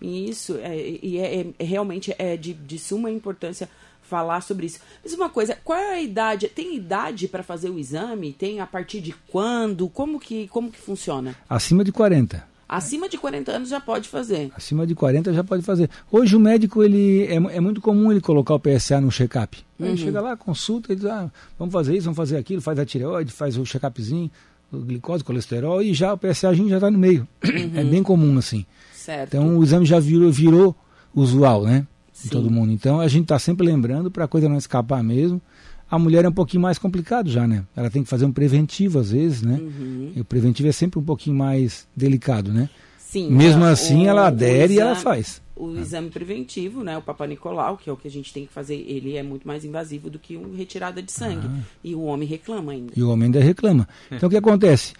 Isso, 0.00 0.56
é, 0.62 0.98
e 1.02 1.18
é, 1.18 1.46
é, 1.58 1.64
realmente 1.64 2.14
é 2.16 2.36
de, 2.36 2.54
de 2.54 2.78
suma 2.78 3.10
importância 3.10 3.68
falar 4.00 4.40
sobre 4.40 4.66
isso. 4.66 4.78
Mas 5.02 5.12
uma 5.12 5.28
coisa, 5.28 5.58
qual 5.64 5.78
é 5.78 5.94
a 5.94 6.00
idade? 6.00 6.48
Tem 6.48 6.76
idade 6.76 7.28
para 7.28 7.42
fazer 7.42 7.70
o 7.70 7.78
exame? 7.78 8.32
Tem 8.32 8.60
a 8.60 8.66
partir 8.66 9.00
de 9.00 9.12
quando? 9.28 9.88
Como 9.88 10.18
que, 10.18 10.48
como 10.48 10.70
que 10.70 10.78
funciona? 10.78 11.34
Acima 11.48 11.84
de 11.84 11.92
40. 11.92 12.49
Acima 12.72 13.08
de 13.08 13.18
40 13.18 13.50
anos 13.50 13.68
já 13.68 13.80
pode 13.80 14.08
fazer. 14.08 14.52
Acima 14.56 14.86
de 14.86 14.94
40 14.94 15.32
já 15.32 15.42
pode 15.42 15.60
fazer. 15.64 15.90
Hoje 16.08 16.36
o 16.36 16.40
médico 16.40 16.84
ele 16.84 17.24
é, 17.24 17.34
é 17.34 17.60
muito 17.60 17.80
comum 17.80 18.12
ele 18.12 18.20
colocar 18.20 18.54
o 18.54 18.60
PSA 18.60 19.00
no 19.00 19.10
check-up. 19.10 19.58
Uhum. 19.76 19.86
Ele 19.86 19.96
chega 19.96 20.20
lá, 20.20 20.36
consulta, 20.36 20.92
ele 20.92 21.00
diz, 21.00 21.10
ah, 21.10 21.28
vamos 21.58 21.72
fazer 21.72 21.96
isso, 21.96 22.04
vamos 22.04 22.16
fazer 22.16 22.36
aquilo, 22.36 22.62
faz 22.62 22.78
a 22.78 22.86
tireoide, 22.86 23.32
faz 23.32 23.58
o 23.58 23.64
check-upzinho, 23.64 24.30
glicose, 24.72 25.24
colesterol 25.24 25.82
e 25.82 25.92
já 25.92 26.14
o 26.14 26.16
PSA 26.16 26.54
já 26.54 26.76
está 26.76 26.88
no 26.88 26.96
meio. 26.96 27.26
Uhum. 27.44 27.72
É 27.74 27.82
bem 27.82 28.04
comum 28.04 28.38
assim. 28.38 28.64
Certo. 28.94 29.34
Então 29.34 29.58
o 29.58 29.64
exame 29.64 29.84
já 29.84 29.98
virou, 29.98 30.30
virou 30.30 30.76
usual, 31.12 31.64
né? 31.64 31.84
De 32.22 32.30
todo 32.30 32.48
mundo. 32.52 32.70
Então 32.70 33.00
a 33.00 33.08
gente 33.08 33.22
está 33.22 33.38
sempre 33.40 33.66
lembrando 33.66 34.12
para 34.12 34.26
a 34.26 34.28
coisa 34.28 34.48
não 34.48 34.56
escapar 34.56 35.02
mesmo. 35.02 35.42
A 35.90 35.98
mulher 35.98 36.24
é 36.24 36.28
um 36.28 36.32
pouquinho 36.32 36.62
mais 36.62 36.78
complicado 36.78 37.28
já, 37.28 37.46
né? 37.48 37.64
Ela 37.74 37.90
tem 37.90 38.02
que 38.02 38.08
fazer 38.08 38.24
um 38.24 38.32
preventivo 38.32 38.98
às 38.98 39.10
vezes, 39.10 39.42
né? 39.42 39.58
Uhum. 39.60 40.12
E 40.14 40.20
o 40.20 40.24
preventivo 40.24 40.68
é 40.68 40.72
sempre 40.72 41.00
um 41.00 41.02
pouquinho 41.02 41.36
mais 41.36 41.88
delicado, 41.96 42.52
né? 42.52 42.70
Sim. 42.98 43.28
Mesmo 43.28 43.64
assim, 43.64 44.04
o, 44.04 44.08
ela 44.08 44.28
adere 44.28 44.74
exame, 44.74 44.74
e 44.74 44.78
ela 44.78 44.94
faz. 44.94 45.42
O 45.56 45.76
é. 45.76 45.80
exame 45.80 46.10
preventivo, 46.10 46.84
né? 46.84 46.96
O 46.96 47.02
Papa 47.02 47.26
Nicolau, 47.26 47.76
que 47.76 47.90
é 47.90 47.92
o 47.92 47.96
que 47.96 48.06
a 48.06 48.10
gente 48.10 48.32
tem 48.32 48.46
que 48.46 48.52
fazer, 48.52 48.76
ele 48.86 49.16
é 49.16 49.22
muito 49.22 49.48
mais 49.48 49.64
invasivo 49.64 50.08
do 50.08 50.18
que 50.18 50.36
uma 50.36 50.56
retirada 50.56 51.02
de 51.02 51.10
sangue. 51.10 51.48
Ah. 51.48 51.60
E 51.82 51.92
o 51.92 52.02
homem 52.02 52.28
reclama 52.28 52.70
ainda. 52.70 52.92
E 52.94 53.02
o 53.02 53.10
homem 53.10 53.26
ainda 53.26 53.40
reclama. 53.40 53.88
Então 54.12 54.28
o 54.28 54.30
que 54.30 54.36
acontece? 54.36 54.92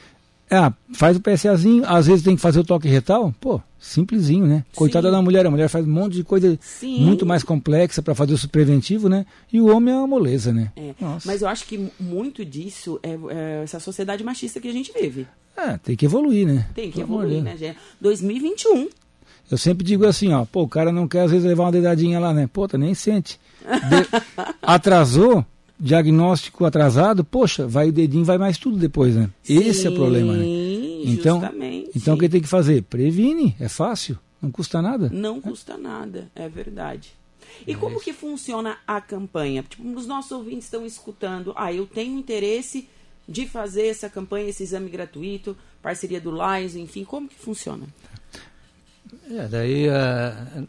Ah, 0.51 0.73
faz 0.93 1.17
o 1.17 1.21
PSAzinho, 1.21 1.85
às 1.87 2.09
vezes 2.09 2.25
tem 2.25 2.35
que 2.35 2.43
fazer 2.43 2.59
o 2.59 2.65
toque 2.65 2.89
retal, 2.89 3.33
pô, 3.41 3.61
simplesinho, 3.79 4.47
né? 4.47 4.65
Coitada 4.75 5.09
Sim. 5.09 5.13
da 5.13 5.23
mulher, 5.23 5.47
a 5.47 5.51
mulher 5.51 5.69
faz 5.69 5.87
um 5.87 5.91
monte 5.91 6.15
de 6.15 6.25
coisa 6.25 6.59
Sim. 6.61 7.05
muito 7.05 7.25
mais 7.25 7.45
complexa 7.45 8.03
para 8.03 8.15
fazer 8.17 8.35
o 8.35 8.49
preventivo, 8.49 9.09
né? 9.09 9.25
E 9.53 9.61
o 9.61 9.75
homem 9.75 9.95
é 9.95 9.97
uma 9.97 10.09
moleza, 10.09 10.53
né? 10.53 10.73
É. 10.77 10.93
Mas 11.25 11.43
eu 11.43 11.49
acho 11.49 11.65
que 11.67 11.89
muito 12.01 12.45
disso 12.45 12.99
é, 13.03 13.11
é, 13.31 13.63
essa 13.63 13.79
sociedade 13.79 14.25
machista 14.25 14.61
que 14.61 14.69
a 14.69 14.73
gente 14.73 14.93
vive. 14.93 15.27
É, 15.57 15.79
tem 15.79 15.95
que 15.95 16.05
evoluir, 16.05 16.47
né? 16.47 16.67
Tem 16.75 16.91
que 16.91 17.01
evoluir, 17.01 17.43
né, 17.43 17.57
gente? 17.57 17.79
2021. 18.01 18.89
Eu 19.51 19.59
sempre 19.59 19.85
digo 19.85 20.07
assim, 20.07 20.33
ó, 20.33 20.45
pô, 20.45 20.63
o 20.63 20.69
cara 20.69 20.93
não 20.93 21.09
quer 21.09 21.23
às 21.23 21.31
vezes 21.31 21.47
levar 21.47 21.65
uma 21.65 21.73
dedadinha 21.73 22.19
lá, 22.21 22.33
né? 22.33 22.49
Pô, 22.53 22.67
tá 22.67 22.79
nem 22.79 22.95
sente. 22.95 23.39
De... 23.67 24.51
Atrasou, 24.63 25.45
diagnóstico 25.81 26.65
atrasado, 26.65 27.25
poxa, 27.25 27.67
vai 27.67 27.89
o 27.89 27.93
dedinho, 27.93 28.25
vai 28.25 28.39
mais 28.39 28.59
tudo 28.59 28.77
depois, 28.77 29.17
né? 29.17 29.31
Sim, 29.43 29.59
Esse 29.59 29.87
é 29.87 29.91
o 29.91 29.95
problema, 29.95 30.35
né? 30.35 30.45
Então, 31.05 31.41
justamente. 31.41 31.91
então 31.97 32.15
o 32.15 32.19
que 32.19 32.29
tem 32.29 32.41
que 32.41 32.49
fazer? 32.49 32.83
Previne, 32.83 33.57
é 33.59 33.69
fácil, 33.69 34.19
não 34.41 34.51
custa 34.51 34.83
nada. 34.83 35.09
Não 35.11 35.39
é. 35.39 35.41
custa 35.41 35.79
nada, 35.79 36.31
é 36.35 36.49
verdade. 36.49 37.13
E 37.67 37.73
é 37.73 37.75
como 37.75 37.97
isso. 37.97 38.05
que 38.05 38.13
funciona 38.13 38.77
a 38.87 39.01
campanha? 39.01 39.63
Tipo, 39.63 39.89
os 39.97 40.07
nossos 40.07 40.31
ouvintes 40.31 40.67
estão 40.67 40.85
escutando, 40.85 41.53
ah, 41.57 41.73
eu 41.73 41.87
tenho 41.87 42.19
interesse 42.19 42.89
de 43.27 43.47
fazer 43.47 43.87
essa 43.87 44.09
campanha, 44.11 44.49
esse 44.49 44.63
exame 44.63 44.91
gratuito 44.91 45.57
parceria 45.83 46.21
do 46.21 46.31
Lions, 46.31 46.75
enfim, 46.75 47.05
como 47.05 47.29
que 47.29 47.39
funciona? 47.39 47.87
É, 49.31 49.49
daí 49.49 49.89
a, 49.89 50.67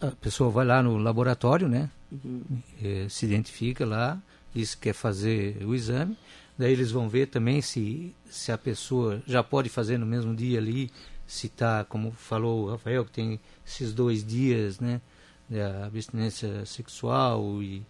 a, 0.00 0.06
a, 0.06 0.10
pessoa 0.12 0.50
vai 0.50 0.66
lá 0.66 0.82
no 0.82 0.98
laboratório, 0.98 1.68
né? 1.68 1.88
Uhum. 2.10 2.62
se 3.08 3.26
identifica 3.26 3.84
lá, 3.84 4.18
diz 4.54 4.74
que 4.74 4.82
quer 4.82 4.94
fazer 4.94 5.62
o 5.64 5.74
exame. 5.74 6.16
Daí 6.56 6.72
eles 6.72 6.90
vão 6.90 7.08
ver 7.08 7.26
também 7.26 7.60
se, 7.60 8.14
se 8.28 8.50
a 8.50 8.58
pessoa 8.58 9.22
já 9.26 9.42
pode 9.42 9.68
fazer 9.68 9.98
no 9.98 10.06
mesmo 10.06 10.34
dia 10.34 10.58
ali, 10.58 10.90
se 11.26 11.46
está, 11.46 11.84
como 11.84 12.10
falou 12.10 12.64
o 12.64 12.70
Rafael, 12.70 13.04
que 13.04 13.12
tem 13.12 13.40
esses 13.66 13.92
dois 13.92 14.24
dias, 14.24 14.80
né? 14.80 15.00
Da 15.48 15.86
abstinência 15.86 16.64
sexual 16.66 17.62
e, 17.62 17.82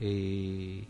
e 0.00 0.84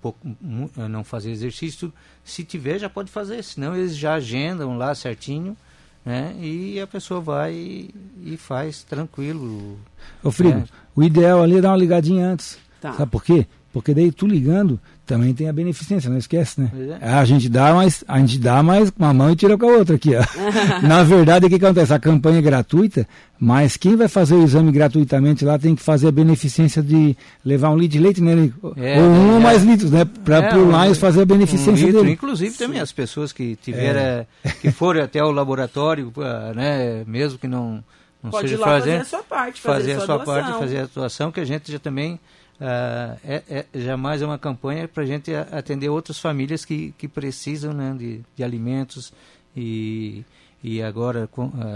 pouco, 0.00 0.18
não 0.40 1.02
fazer 1.02 1.30
exercício. 1.30 1.92
Se 2.22 2.44
tiver, 2.44 2.78
já 2.78 2.88
pode 2.88 3.10
fazer, 3.10 3.42
senão 3.42 3.74
eles 3.74 3.96
já 3.96 4.14
agendam 4.14 4.76
lá 4.76 4.94
certinho 4.94 5.56
né? 6.04 6.34
E 6.38 6.80
a 6.80 6.86
pessoa 6.86 7.20
vai 7.20 7.88
e, 8.22 8.36
faz 8.36 8.82
tranquilo. 8.82 9.78
Ô 10.22 10.30
Frigo, 10.30 10.58
né? 10.58 10.64
o 10.94 11.02
ideal 11.02 11.42
ali 11.42 11.58
é 11.58 11.60
dar 11.60 11.70
uma 11.70 11.76
ligadinha 11.76 12.26
antes. 12.26 12.58
Tá. 12.80 12.92
Sabe 12.94 13.10
por 13.10 13.22
quê? 13.22 13.46
Porque 13.72 13.94
daí 13.94 14.10
tu 14.10 14.26
ligando, 14.26 14.80
também 15.06 15.32
tem 15.32 15.48
a 15.48 15.52
beneficência, 15.52 16.10
não 16.10 16.18
esquece, 16.18 16.60
né? 16.60 16.70
É. 17.00 17.08
A 17.08 17.24
gente 17.24 17.48
dá 17.48 17.72
mais, 17.72 18.02
a 18.06 18.18
gente 18.18 18.38
dá 18.38 18.62
mais 18.64 18.90
com 18.90 19.04
uma 19.04 19.14
mão 19.14 19.30
e 19.30 19.36
tira 19.36 19.56
com 19.56 19.64
a 19.66 19.76
outra 19.76 19.94
aqui, 19.94 20.10
ó. 20.16 20.22
Na 20.82 21.04
verdade, 21.04 21.46
o 21.46 21.48
que 21.48 21.54
acontece? 21.54 21.94
A 21.94 21.98
campanha 21.98 22.38
é 22.38 22.42
gratuita, 22.42 23.06
mas 23.38 23.76
quem 23.76 23.94
vai 23.94 24.08
fazer 24.08 24.34
o 24.34 24.42
exame 24.42 24.72
gratuitamente 24.72 25.44
lá 25.44 25.56
tem 25.56 25.76
que 25.76 25.82
fazer 25.82 26.08
a 26.08 26.12
beneficência 26.12 26.82
de 26.82 27.16
levar 27.44 27.70
um 27.70 27.76
litro 27.76 27.98
de 27.98 28.04
leite, 28.04 28.20
né? 28.20 28.52
É, 28.76 29.00
ou 29.00 29.08
um 29.08 29.30
ou 29.32 29.36
é. 29.36 29.40
mais 29.40 29.62
litros, 29.62 29.92
né? 29.92 30.04
Para 30.04 30.38
é, 30.38 30.56
o 30.56 30.64
Lions 30.64 30.98
fazer 30.98 31.22
a 31.22 31.26
beneficência 31.26 31.86
um 31.86 31.92
dele. 31.92 32.10
Inclusive 32.10 32.50
Sim. 32.50 32.64
também 32.64 32.80
as 32.80 32.92
pessoas 32.92 33.32
que 33.32 33.54
tiveram, 33.54 34.00
é. 34.00 34.26
que 34.60 34.70
forem 34.72 35.02
até 35.02 35.22
o 35.22 35.30
laboratório, 35.30 36.12
né? 36.56 37.04
Mesmo 37.06 37.38
que 37.38 37.46
não, 37.46 37.84
não 38.20 38.32
Pode 38.32 38.48
seja 38.48 38.64
fazer, 38.64 38.90
fazer 38.90 39.00
a 39.00 39.04
sua 39.04 39.22
parte, 39.22 39.60
fazer, 39.60 39.78
fazer 39.78 39.92
a 39.92 39.96
sua, 39.96 40.06
sua 40.06 40.24
parte, 40.24 40.58
fazer 40.58 40.78
a 40.78 40.84
atuação, 40.84 41.30
que 41.30 41.38
a 41.38 41.44
gente 41.44 41.70
já 41.70 41.78
também 41.78 42.18
Uh, 42.60 43.16
é, 43.24 43.42
é, 43.48 43.80
jamais 43.80 44.20
é 44.20 44.26
uma 44.26 44.38
campanha 44.38 44.86
para 44.86 45.02
a 45.02 45.06
gente 45.06 45.34
atender 45.34 45.88
outras 45.88 46.18
famílias 46.18 46.62
que, 46.62 46.92
que 46.98 47.08
precisam 47.08 47.72
né, 47.72 47.94
de, 47.98 48.20
de 48.36 48.44
alimentos 48.44 49.14
e, 49.56 50.26
e 50.62 50.82
agora 50.82 51.26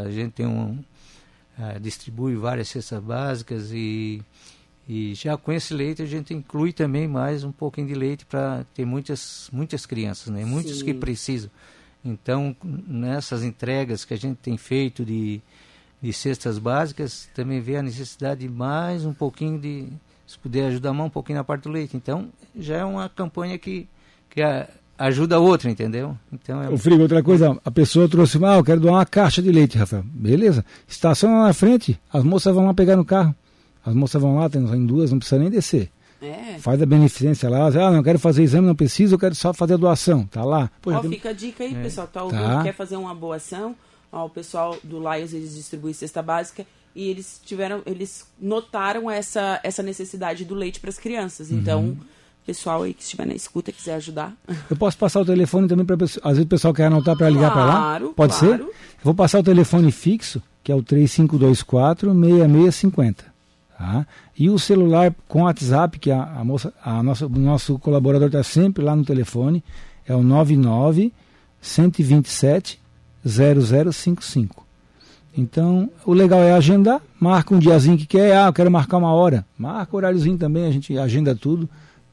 a 0.05 0.11
gente 0.11 0.33
tem 0.33 0.47
um 0.47 0.79
uh, 1.59 1.81
distribui 1.81 2.37
várias 2.37 2.69
cestas 2.69 3.03
básicas 3.03 3.73
e, 3.73 4.21
e 4.87 5.15
já 5.15 5.39
com 5.39 5.53
esse 5.53 5.73
leite 5.73 6.03
a 6.03 6.07
gente 6.07 6.35
inclui 6.35 6.71
também 6.71 7.09
mais 7.09 7.45
um 7.45 7.53
pouquinho 7.53 7.87
de 7.87 7.95
leite 7.95 8.27
para 8.27 8.67
ter 8.75 8.85
muitas 8.85 9.49
muitas 9.51 9.87
crianças 9.87 10.29
né 10.31 10.45
muitos 10.45 10.81
Sim. 10.81 10.85
que 10.85 10.93
precisam 10.93 11.51
então 12.05 12.55
nessas 12.63 13.43
entregas 13.43 14.05
que 14.05 14.13
a 14.13 14.19
gente 14.19 14.37
tem 14.37 14.59
feito 14.59 15.03
de 15.03 15.41
de 16.03 16.13
cestas 16.13 16.59
básicas 16.59 17.27
também 17.35 17.63
vê 17.63 17.79
a 17.79 17.83
necessidade 17.83 18.43
de 18.43 18.51
mais 18.51 19.07
um 19.07 19.15
pouquinho 19.15 19.59
de 19.59 19.89
se 20.27 20.39
puder 20.39 20.67
ajudar 20.67 20.93
um 20.93 21.11
pouquinho 21.11 21.39
na 21.39 21.45
parte 21.45 21.65
do 21.65 21.71
leite. 21.71 21.97
Então, 21.97 22.29
já 22.57 22.79
é 22.79 22.85
uma 22.85 23.09
campanha 23.09 23.59
que, 23.59 23.89
que 24.31 24.43
a, 24.43 24.69
ajuda 24.99 25.37
a 25.37 25.39
outra, 25.39 25.71
entendeu? 25.71 26.17
Então 26.33 26.63
é... 26.63 26.69
O 26.69 26.79
Frigo, 26.79 27.03
outra 27.03 27.23
coisa, 27.23 27.59
a 27.65 27.71
pessoa 27.71 28.09
trouxe, 28.09 28.39
ah, 28.45 28.57
eu 28.57 28.65
quero 28.65 28.81
doar 28.81 28.95
uma 28.95 29.07
caixa 29.07 29.43
de 29.43 29.51
leite, 29.51 29.79
Rafael. 29.79 30.05
Beleza, 30.07 30.65
estaciona 30.89 31.45
na 31.45 31.53
frente, 31.53 32.01
as 32.13 32.25
moças 32.25 32.55
vão 32.55 32.67
lá 32.67 32.75
pegar 32.75 32.97
no 32.97 33.05
carro. 33.05 33.35
As 33.85 33.95
moças 33.95 34.21
vão 34.21 34.37
lá, 34.37 34.49
tem 34.49 34.63
duas, 34.87 35.11
não 35.11 35.19
precisa 35.19 35.39
nem 35.39 35.51
descer. 35.51 35.91
É. 36.23 36.59
Faz 36.59 36.81
a 36.81 36.87
beneficência 36.87 37.51
lá, 37.51 37.67
ah, 37.67 37.91
não 37.91 38.03
quero 38.03 38.19
fazer 38.19 38.43
exame, 38.43 38.67
não 38.67 38.75
preciso, 38.75 39.15
eu 39.15 39.19
quero 39.19 39.35
só 39.35 39.53
fazer 39.53 39.75
a 39.75 39.77
doação, 39.77 40.25
tá 40.27 40.43
lá. 40.43 40.71
Pô, 40.81 40.91
Ó, 40.91 41.01
tem... 41.01 41.11
Fica 41.11 41.29
a 41.29 41.33
dica 41.35 41.65
aí, 41.65 41.75
é. 41.75 41.83
pessoal, 41.83 42.07
tá 42.07 42.23
ouvindo, 42.23 42.41
tá. 42.41 42.63
quer 42.63 42.73
fazer 42.73 42.97
uma 42.97 43.15
boa 43.15 43.37
ação, 43.37 43.77
Ó, 44.15 44.27
o 44.27 44.31
pessoal 44.31 44.79
do 44.85 44.99
Lions, 45.01 45.33
eles 45.33 45.57
distribuem 45.57 45.93
cesta 45.93 46.23
básica, 46.23 46.65
e 46.95 47.09
eles 47.09 47.41
tiveram, 47.45 47.83
eles 47.85 48.27
notaram 48.41 49.11
essa, 49.11 49.61
essa 49.63 49.83
necessidade 49.83 50.45
do 50.45 50.55
leite 50.55 50.81
para 50.81 50.91
as 50.91 50.99
crianças. 50.99 51.51
Uhum. 51.51 51.59
Então, 51.59 51.97
pessoal 52.47 52.83
aí 52.83 52.95
que 52.95 53.03
estiver 53.03 53.27
na 53.27 53.35
escuta 53.35 53.73
quiser 53.73 53.95
ajudar. 53.95 54.33
Eu 54.69 54.77
posso 54.77 54.97
passar 54.97 55.21
o 55.21 55.25
telefone 55.25 55.67
também 55.67 55.85
para 55.85 55.97
às 55.97 56.11
vezes 56.23 56.45
o 56.45 56.47
pessoal 56.47 56.75
quer 56.75 56.87
anotar 56.87 57.17
para 57.17 57.29
ligar 57.31 57.53
claro, 57.53 57.57
para 57.57 58.07
lá? 58.07 58.15
Pode 58.15 58.39
claro. 58.39 58.57
ser? 58.57 58.61
Eu 58.61 58.75
vou 59.03 59.15
passar 59.15 59.41
o 59.41 59.43
telefone 59.43 59.91
fixo, 59.91 60.43
que 60.63 60.71
é 60.71 60.75
o 60.75 60.83
3524 60.83 62.13
6650. 62.13 63.35
Tá? 63.77 64.07
E 64.39 64.49
o 64.49 64.59
celular 64.59 65.15
com 65.27 65.43
WhatsApp, 65.43 65.99
que 65.99 66.11
a, 66.11 66.23
a 66.23 66.45
moça, 66.45 66.73
a 66.83 67.03
nossa, 67.03 67.27
o 67.27 67.31
nosso 67.31 67.79
colaborador 67.79 68.29
está 68.29 68.43
sempre 68.43 68.85
lá 68.85 68.95
no 68.95 69.05
telefone, 69.05 69.65
é 70.07 70.15
o 70.15 70.23
99 70.23 71.13
127 71.61 72.81
0055. 73.27 74.64
Então, 75.37 75.91
o 76.07 76.13
legal 76.13 76.41
é 76.41 76.53
agendar, 76.53 77.03
marca 77.19 77.55
um 77.55 77.59
diazinho 77.59 77.99
que 77.99 78.07
quer, 78.07 78.37
ah, 78.37 78.47
eu 78.47 78.53
quero 78.53 78.71
marcar 78.71 78.99
uma 78.99 79.13
hora. 79.13 79.45
Marca 79.59 79.95
o 79.95 79.97
horáriozinho 79.97 80.39
também, 80.39 80.67
a 80.67 80.71
gente 80.71 80.97
agenda 80.97 81.35
tudo. 81.35 81.69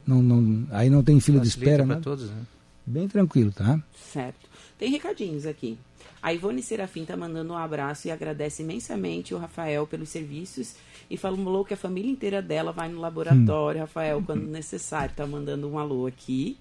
Não, 0.06 0.22
não, 0.22 0.66
aí 0.72 0.90
não 0.90 1.04
tem 1.04 1.20
fila 1.20 1.38
Facilita 1.38 1.44
de 1.44 1.48
espera, 1.48 1.86
né? 1.86 2.00
todos, 2.02 2.30
né? 2.30 2.42
Bem 2.86 3.08
tranquilo, 3.08 3.52
tá? 3.52 3.80
Certo. 3.96 4.50
Tem 4.78 4.90
recadinhos 4.90 5.46
aqui. 5.46 5.78
A 6.22 6.34
Ivone 6.34 6.62
Serafim 6.62 7.06
tá 7.06 7.16
mandando 7.16 7.54
um 7.54 7.58
abraço 7.58 8.08
e 8.08 8.12
agradece 8.12 8.64
imensamente 8.64 9.34
o 9.34 9.38
Rafael 9.38 9.88
pelos 9.88 10.10
serviços 10.10 10.76
e 11.10 11.18
falou 11.18 11.66
que 11.66 11.74
a 11.74 11.78
família 11.78 12.12
inteira 12.12 12.42
dela 12.42 12.72
vai 12.72 12.90
no 12.90 13.00
laboratório, 13.00 13.80
hum. 13.80 13.82
Rafael, 13.82 14.24
quando 14.26 14.46
necessário. 14.48 15.14
Tá 15.16 15.26
mandando 15.26 15.68
um 15.68 15.80
alô 15.80 16.06
aqui. 16.06 16.58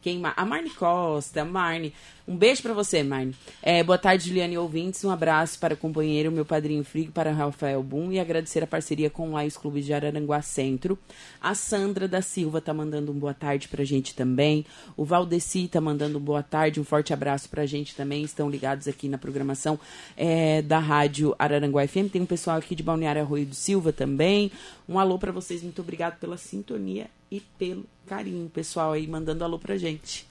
Quem, 0.00 0.22
a 0.24 0.44
Marne 0.44 0.70
Costa, 0.70 1.44
Marne. 1.44 1.92
Um 2.30 2.36
beijo 2.36 2.62
para 2.62 2.72
você, 2.72 3.02
Marne. 3.02 3.34
É, 3.60 3.82
boa 3.82 3.98
tarde, 3.98 4.28
Juliane 4.28 4.56
ouvintes. 4.56 5.02
Um 5.02 5.10
abraço 5.10 5.58
para 5.58 5.74
o 5.74 5.76
companheiro, 5.76 6.30
meu 6.30 6.44
padrinho 6.44 6.84
Frigo, 6.84 7.10
para 7.10 7.32
Rafael 7.32 7.82
Boom 7.82 8.12
e 8.12 8.20
agradecer 8.20 8.62
a 8.62 8.68
parceria 8.68 9.10
com 9.10 9.30
o 9.30 9.32
Laios 9.32 9.56
Clube 9.56 9.82
de 9.82 9.92
Araranguá 9.92 10.40
Centro. 10.40 10.96
A 11.40 11.56
Sandra 11.56 12.06
da 12.06 12.22
Silva 12.22 12.60
tá 12.60 12.72
mandando 12.72 13.10
um 13.10 13.16
boa 13.16 13.34
tarde 13.34 13.66
pra 13.66 13.82
gente 13.82 14.14
também. 14.14 14.64
O 14.96 15.04
Valdeci 15.04 15.66
tá 15.66 15.80
mandando 15.80 16.18
um 16.18 16.20
boa 16.20 16.40
tarde, 16.40 16.78
um 16.78 16.84
forte 16.84 17.12
abraço 17.12 17.48
pra 17.48 17.66
gente 17.66 17.96
também. 17.96 18.22
Estão 18.22 18.48
ligados 18.48 18.86
aqui 18.86 19.08
na 19.08 19.18
programação 19.18 19.76
é, 20.16 20.62
da 20.62 20.78
Rádio 20.78 21.34
Araranguá 21.36 21.84
FM. 21.84 22.12
Tem 22.12 22.22
um 22.22 22.26
pessoal 22.26 22.58
aqui 22.58 22.76
de 22.76 22.84
Balneário 22.84 23.22
Arroio 23.22 23.46
do 23.46 23.56
Silva 23.56 23.92
também. 23.92 24.52
Um 24.88 25.00
alô 25.00 25.18
para 25.18 25.32
vocês, 25.32 25.64
muito 25.64 25.82
obrigado 25.82 26.20
pela 26.20 26.36
sintonia 26.36 27.10
e 27.28 27.40
pelo 27.58 27.84
carinho, 28.06 28.48
pessoal 28.48 28.92
aí 28.92 29.04
mandando 29.08 29.42
alô 29.42 29.58
pra 29.58 29.76
gente. 29.76 30.29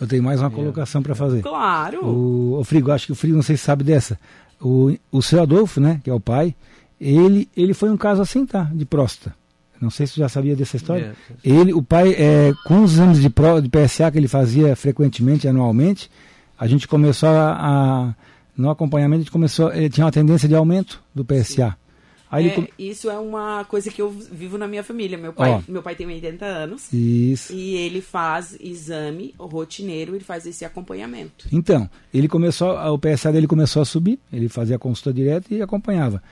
Eu 0.00 0.06
tenho 0.06 0.22
mais 0.22 0.40
uma 0.40 0.50
colocação 0.50 1.02
para 1.02 1.14
fazer. 1.14 1.42
Claro. 1.42 2.04
O, 2.04 2.58
o 2.60 2.64
Frigo, 2.64 2.92
acho 2.92 3.06
que 3.06 3.12
o 3.12 3.16
Frigo 3.16 3.34
não 3.34 3.42
sei 3.42 3.56
se 3.56 3.64
sabe 3.64 3.82
dessa. 3.82 4.18
O, 4.60 4.96
o 5.10 5.20
seu 5.22 5.42
Adolfo, 5.42 5.80
né, 5.80 6.00
que 6.04 6.10
é 6.10 6.14
o 6.14 6.20
pai, 6.20 6.54
ele, 7.00 7.48
ele 7.56 7.74
foi 7.74 7.90
um 7.90 7.96
caso 7.96 8.22
assim, 8.22 8.46
tá? 8.46 8.70
De 8.72 8.84
próstata. 8.84 9.34
Não 9.80 9.90
sei 9.90 10.06
se 10.06 10.14
você 10.14 10.20
já 10.20 10.28
sabia 10.28 10.56
dessa 10.56 10.76
história. 10.76 11.14
É. 11.44 11.48
Ele, 11.48 11.72
o 11.72 11.82
pai, 11.82 12.12
é, 12.12 12.52
com 12.64 12.82
os 12.82 12.94
exames 12.94 13.20
de, 13.20 13.30
pro, 13.30 13.60
de 13.60 13.68
PSA 13.68 14.10
que 14.10 14.18
ele 14.18 14.28
fazia 14.28 14.74
frequentemente, 14.74 15.46
anualmente, 15.46 16.10
a 16.58 16.66
gente 16.66 16.88
começou 16.88 17.28
a, 17.28 17.52
a 17.52 18.14
no 18.56 18.70
acompanhamento, 18.70 19.20
a 19.20 19.22
gente 19.22 19.30
começou, 19.30 19.72
ele 19.72 19.88
tinha 19.88 20.04
uma 20.04 20.10
tendência 20.10 20.48
de 20.48 20.54
aumento 20.54 21.00
do 21.14 21.24
PSA. 21.24 21.44
Sim. 21.44 21.87
É, 22.30 22.68
Isso 22.78 23.08
é 23.08 23.18
uma 23.18 23.64
coisa 23.64 23.90
que 23.90 24.02
eu 24.02 24.10
vivo 24.10 24.58
na 24.58 24.68
minha 24.68 24.84
família. 24.84 25.16
Meu 25.16 25.32
pai, 25.32 25.62
meu 25.66 25.82
pai 25.82 25.94
tem 25.94 26.06
80 26.06 26.44
anos. 26.44 26.92
Isso. 26.92 27.52
E 27.52 27.74
ele 27.74 28.00
faz 28.00 28.56
exame 28.60 29.34
rotineiro, 29.38 30.14
ele 30.14 30.24
faz 30.24 30.46
esse 30.46 30.64
acompanhamento. 30.64 31.46
Então, 31.50 31.88
ele 32.12 32.28
começou, 32.28 32.76
o 32.92 32.98
PSA 32.98 33.32
dele 33.32 33.46
começou 33.46 33.82
a 33.82 33.84
subir, 33.84 34.18
ele 34.32 34.48
fazia 34.48 34.78
consulta 34.78 35.12
direta 35.12 35.54
e 35.54 35.62
acompanhava. 35.62 36.22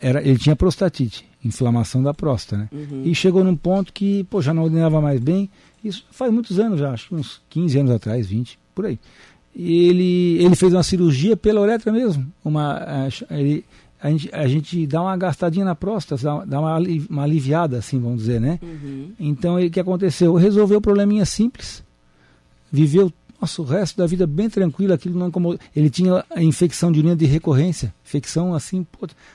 Era, 0.00 0.26
ele 0.26 0.38
tinha 0.38 0.56
prostatite, 0.56 1.26
inflamação 1.44 2.02
da 2.02 2.14
próstata, 2.14 2.62
né? 2.62 2.68
Uhum. 2.72 3.02
E 3.04 3.14
chegou 3.14 3.44
num 3.44 3.56
ponto 3.56 3.92
que, 3.92 4.24
pô, 4.24 4.40
já 4.40 4.54
não 4.54 4.62
ordenava 4.62 5.00
mais 5.00 5.20
bem. 5.20 5.50
Isso 5.84 6.06
faz 6.10 6.32
muitos 6.32 6.58
anos 6.58 6.80
já, 6.80 6.92
acho 6.92 7.08
que 7.08 7.14
uns 7.14 7.42
15 7.50 7.78
anos 7.78 7.92
atrás, 7.92 8.26
20, 8.26 8.58
por 8.74 8.86
aí. 8.86 8.98
E 9.54 9.88
ele, 9.88 10.44
ele 10.44 10.56
fez 10.56 10.72
uma 10.72 10.82
cirurgia 10.82 11.36
pela 11.36 11.60
uretra 11.60 11.92
mesmo. 11.92 12.32
Uma, 12.42 13.08
ele, 13.30 13.64
a 14.02 14.10
gente, 14.10 14.30
a 14.34 14.48
gente 14.48 14.86
dá 14.86 15.00
uma 15.00 15.16
gastadinha 15.16 15.64
na 15.64 15.76
próstata, 15.76 16.44
dá 16.44 16.60
uma, 16.60 16.78
uma 17.08 17.22
aliviada, 17.22 17.78
assim, 17.78 18.00
vamos 18.00 18.18
dizer, 18.18 18.40
né? 18.40 18.58
Uhum. 18.60 19.12
Então, 19.18 19.64
o 19.64 19.70
que 19.70 19.78
aconteceu? 19.78 20.34
Resolveu 20.34 20.78
o 20.78 20.80
probleminha 20.80 21.24
simples, 21.24 21.84
viveu 22.70 23.12
nossa, 23.40 23.60
o 23.60 23.64
resto 23.64 23.96
da 23.96 24.06
vida 24.06 24.24
bem 24.24 24.48
tranquilo, 24.48 24.92
aquilo 24.92 25.18
não 25.18 25.28
como 25.28 25.58
ele 25.74 25.90
tinha 25.90 26.24
a 26.30 26.42
infecção 26.42 26.92
de 26.92 27.00
urina 27.00 27.16
de 27.16 27.26
recorrência, 27.26 27.92
infecção 28.04 28.54
assim, 28.54 28.86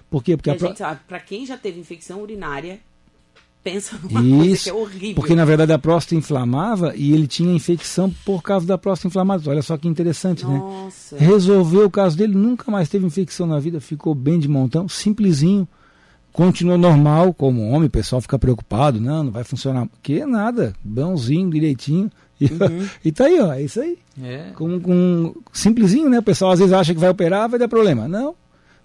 por 0.10 0.24
quê? 0.24 0.38
Porque 0.38 0.50
para 1.08 1.20
quem 1.20 1.46
já 1.46 1.58
teve 1.58 1.78
infecção 1.80 2.22
urinária, 2.22 2.80
pensa 3.68 4.00
numa 4.02 4.22
Isso, 4.22 4.38
coisa 4.38 4.64
que 4.64 4.70
é 4.70 4.74
horrível. 4.74 5.16
Porque 5.16 5.36
na 5.36 5.46
verdade 5.46 5.74
a 5.74 5.80
próstata 5.80 6.16
inflamava 6.16 6.94
e 6.96 7.14
ele 7.14 7.28
tinha 7.28 7.54
infecção 7.54 8.14
por 8.24 8.42
causa 8.42 8.66
da 8.66 8.78
próstata 8.78 9.10
inflamada. 9.10 9.50
Olha 9.50 9.62
só 9.62 9.78
que 9.78 9.88
interessante, 9.88 10.46
né? 10.46 10.58
Nossa. 10.58 11.16
né? 11.16 11.26
Resolveu 11.26 11.86
o 11.86 11.92
caso 11.92 12.18
dele, 12.18 12.34
nunca 12.34 12.72
mais 12.72 12.88
teve 12.88 13.06
infecção 13.06 13.46
na 13.46 13.60
vida, 13.60 13.82
ficou 13.82 14.16
bem 14.16 14.40
de 14.40 14.48
montão, 14.48 14.88
simplesinho. 14.88 15.68
Continuou 16.32 16.78
normal, 16.78 17.34
como 17.34 17.68
homem, 17.70 17.88
o 17.88 17.92
pessoal 17.92 18.22
fica 18.22 18.38
preocupado, 18.38 19.02
não, 19.02 19.24
não 19.24 19.32
vai 19.32 19.44
funcionar. 19.44 19.90
Que 20.04 20.24
nada, 20.24 20.74
bonzinho, 20.84 21.50
direitinho, 21.50 22.12
E, 22.40 22.46
uhum. 22.46 22.88
e 23.04 23.12
tá 23.12 23.26
aí, 23.26 23.40
ó, 23.40 23.52
é 23.52 23.64
isso 23.64 23.82
aí. 23.82 23.98
É. 24.22 24.52
Com, 24.56 24.80
com 24.80 25.34
simplesinho, 25.52 26.08
né? 26.08 26.20
O 26.20 26.24
pessoal 26.24 26.52
às 26.52 26.60
vezes 26.60 26.72
acha 26.72 26.94
que 26.94 27.00
vai 27.00 27.10
operar, 27.10 27.50
vai 27.50 27.58
dar 27.58 27.68
problema. 27.68 28.08
Não. 28.08 28.36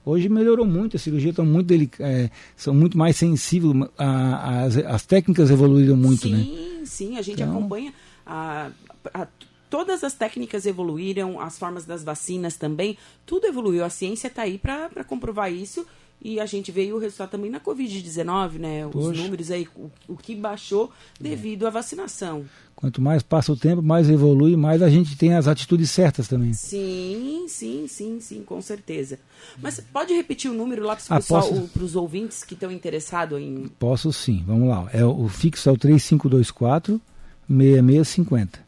Hoje 0.05 0.29
melhorou 0.29 0.67
muito, 0.67 0.97
a 0.97 1.01
cirurgia 1.01 1.31
está 1.31 1.43
muito 1.43 1.67
delic... 1.67 1.97
É, 2.01 2.31
são 2.57 2.75
muito 2.75 2.99
mais 2.99 3.17
sensíveis, 3.17 3.89
a, 3.97 4.63
as, 4.65 4.77
as 4.77 5.07
técnicas 5.07 5.51
evoluíram 5.51 5.97
muito, 5.97 6.23
sim, 6.23 6.33
né? 6.33 6.45
Sim, 6.45 6.87
sim, 6.87 7.19
a 7.19 7.23
gente 7.23 7.43
então... 7.43 7.57
acompanha 7.57 7.95
a, 8.27 8.71
a, 9.15 9.27
todas 9.71 10.05
as 10.05 10.13
técnicas 10.13 10.67
evoluíram, 10.67 11.41
as 11.41 11.59
formas 11.59 11.87
das 11.87 12.05
vacinas 12.05 12.57
também, 12.57 12.99
tudo 13.25 13.47
evoluiu. 13.47 13.85
A 13.85 13.91
ciência 13.91 14.29
está 14.29 14.43
aí 14.43 14.59
para 14.59 15.05
comprovar 15.05 15.53
isso 15.53 15.87
e 16.25 16.39
a 16.39 16.47
gente 16.47 16.71
veio 16.71 16.97
o 16.97 16.99
resultado 16.99 17.31
também 17.31 17.51
na 17.51 17.59
Covid-19, 17.59 18.53
né? 18.53 18.87
Os 18.87 18.93
Poxa. 18.93 19.23
números 19.23 19.51
aí, 19.51 19.67
o, 19.75 19.91
o, 20.07 20.17
que 20.17 20.37
baixou 20.37 20.93
devido 21.21 21.67
à 21.67 21.71
vacinação. 21.71 22.45
Quanto 22.77 23.03
mais 23.03 23.23
passa 23.23 23.53
o 23.53 23.57
tempo, 23.57 23.83
mais 23.83 24.09
evolui, 24.09 24.57
mais 24.57 24.83
a 24.83 24.89
gente 24.89 25.17
tem 25.17 25.35
as 25.35 25.49
atitudes 25.49 25.91
certas 25.91 26.29
também. 26.29 26.53
Sim, 26.53 27.47
sim, 27.49 27.87
sim, 27.89 28.21
sim, 28.21 28.43
com 28.45 28.63
certeza. 28.63 29.19
Mas 29.61 29.81
pode 29.81 30.15
repetir 30.15 30.49
o 30.51 30.55
número 30.55 30.85
lá 30.85 30.97
para 30.97 31.17
ah, 31.17 31.81
os 31.81 31.97
ouvintes 31.97 32.45
que 32.45 32.55
estão 32.55 32.71
interessados 32.71 33.41
em. 33.41 33.69
Posso 33.79 34.13
sim, 34.13 34.45
vamos 34.47 34.69
lá. 34.69 34.89
É, 34.93 35.05
o 35.05 35.29
fixo 35.29 35.69
é 35.69 35.73
o 35.73 35.77
3524 35.77 37.01
6650. 37.49 38.61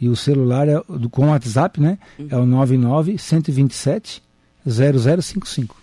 E 0.00 0.08
o 0.08 0.16
celular 0.16 0.68
é 0.68 0.80
com 1.10 1.30
WhatsApp, 1.30 1.80
né? 1.80 1.98
Uhum. 2.18 2.26
É 2.30 2.36
o 2.36 2.46
99 2.46 3.18
127 3.18 4.22
0055. 4.66 5.82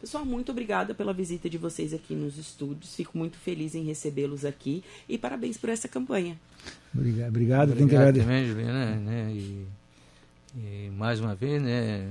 Pessoal, 0.00 0.24
muito 0.24 0.52
obrigada 0.52 0.94
pela 0.94 1.12
visita 1.12 1.48
de 1.48 1.56
vocês 1.56 1.94
aqui 1.94 2.14
nos 2.14 2.36
estúdios. 2.36 2.94
Fico 2.94 3.16
muito 3.16 3.38
feliz 3.38 3.74
em 3.74 3.82
recebê-los 3.82 4.44
aqui 4.44 4.84
e 5.08 5.16
parabéns 5.16 5.56
por 5.56 5.70
essa 5.70 5.88
campanha. 5.88 6.38
Obrigado, 6.94 7.28
obrigado, 7.28 7.70
obrigado 7.70 7.88
que 7.88 7.96
agradecer. 7.96 8.24
também, 8.24 8.46
Juliana, 8.46 8.96
né? 8.96 9.32
E, 9.32 9.66
e, 10.56 10.90
mais 10.90 11.18
uma 11.18 11.34
vez, 11.34 11.62
né? 11.62 12.10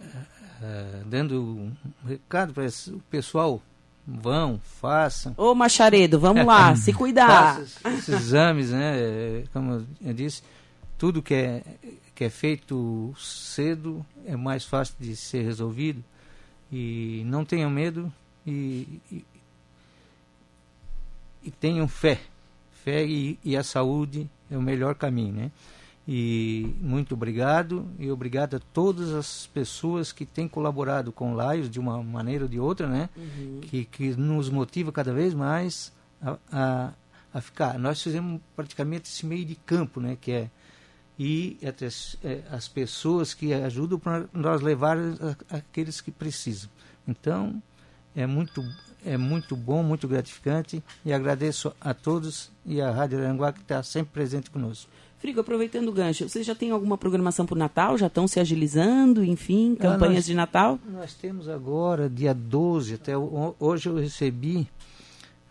Uh, 0.00 1.04
dando 1.06 1.42
um 1.42 1.72
recado 2.06 2.52
para 2.52 2.66
o 2.66 3.00
pessoal 3.10 3.62
vão, 4.06 4.60
façam. 4.80 5.34
Ô 5.36 5.54
Macharedo, 5.54 6.20
vamos 6.20 6.46
lá, 6.46 6.76
se 6.76 6.92
cuidar. 6.92 7.56
Faça 7.56 7.88
esses 7.90 8.08
exames, 8.08 8.70
né? 8.70 9.44
Como 9.52 9.86
eu 10.04 10.14
disse, 10.14 10.42
tudo 10.96 11.22
que 11.22 11.34
é, 11.34 11.62
que 12.14 12.24
é 12.24 12.30
feito 12.30 13.14
cedo 13.18 14.04
é 14.24 14.36
mais 14.36 14.64
fácil 14.64 14.94
de 15.00 15.16
ser 15.16 15.42
resolvido. 15.42 16.04
E 16.70 17.22
não 17.26 17.44
tenham 17.44 17.70
medo 17.70 18.12
e, 18.46 19.00
e, 19.10 19.24
e 21.44 21.50
tenham 21.50 21.86
fé. 21.86 22.20
Fé 22.84 23.04
e, 23.04 23.38
e, 23.44 23.56
a 23.56 23.62
saúde 23.62 24.28
é 24.50 24.56
o 24.56 24.62
melhor 24.62 24.94
caminho, 24.94 25.32
né? 25.32 25.50
E 26.08 26.72
muito 26.80 27.14
obrigado 27.14 27.84
e 27.98 28.10
obrigado 28.10 28.56
a 28.56 28.60
todas 28.72 29.12
as 29.12 29.46
pessoas 29.48 30.12
que 30.12 30.24
têm 30.24 30.46
colaborado 30.46 31.10
com 31.10 31.32
o 31.32 31.34
Laios 31.34 31.68
de 31.68 31.80
uma 31.80 32.00
maneira 32.00 32.44
ou 32.44 32.48
de 32.48 32.60
outra, 32.60 32.86
né? 32.86 33.08
Uhum. 33.16 33.60
Que, 33.62 33.84
que 33.84 34.16
nos 34.16 34.48
motiva 34.48 34.92
cada 34.92 35.12
vez 35.12 35.34
mais 35.34 35.92
a, 36.22 36.36
a, 36.52 36.92
a 37.34 37.40
ficar. 37.40 37.76
Nós 37.76 38.00
fizemos 38.00 38.40
praticamente 38.54 39.08
esse 39.08 39.26
meio 39.26 39.44
de 39.44 39.56
campo, 39.56 40.00
né? 40.00 40.16
Que 40.20 40.30
é 40.30 40.50
e 41.18 41.58
até 41.66 41.88
é, 42.22 42.42
as 42.50 42.68
pessoas 42.68 43.32
que 43.32 43.52
ajudam 43.54 43.98
para 43.98 44.26
nós 44.32 44.60
levar 44.60 44.96
aqueles 45.50 46.00
que 46.00 46.10
precisam. 46.10 46.68
Então, 47.08 47.62
é 48.14 48.26
muito, 48.26 48.62
é 49.04 49.16
muito 49.16 49.56
bom, 49.56 49.82
muito 49.82 50.06
gratificante 50.06 50.82
e 51.04 51.12
agradeço 51.12 51.72
a 51.80 51.94
todos 51.94 52.50
e 52.64 52.80
a 52.80 52.90
Rádio 52.90 53.18
Aranguá 53.18 53.52
que 53.52 53.60
está 53.60 53.82
sempre 53.82 54.12
presente 54.12 54.50
conosco. 54.50 54.90
Frigo, 55.18 55.40
aproveitando 55.40 55.88
o 55.88 55.92
gancho, 55.92 56.28
vocês 56.28 56.46
já 56.46 56.54
têm 56.54 56.70
alguma 56.70 56.98
programação 56.98 57.46
para 57.46 57.54
o 57.54 57.58
Natal? 57.58 57.96
Já 57.96 58.06
estão 58.06 58.28
se 58.28 58.38
agilizando, 58.38 59.24
enfim, 59.24 59.74
campanhas 59.74 60.16
nós, 60.16 60.26
de 60.26 60.34
Natal? 60.34 60.78
Nós 60.86 61.14
temos 61.14 61.48
agora, 61.48 62.08
dia 62.08 62.34
12, 62.34 62.94
até 62.94 63.14
hoje 63.16 63.88
eu 63.88 63.96
recebi 63.96 64.68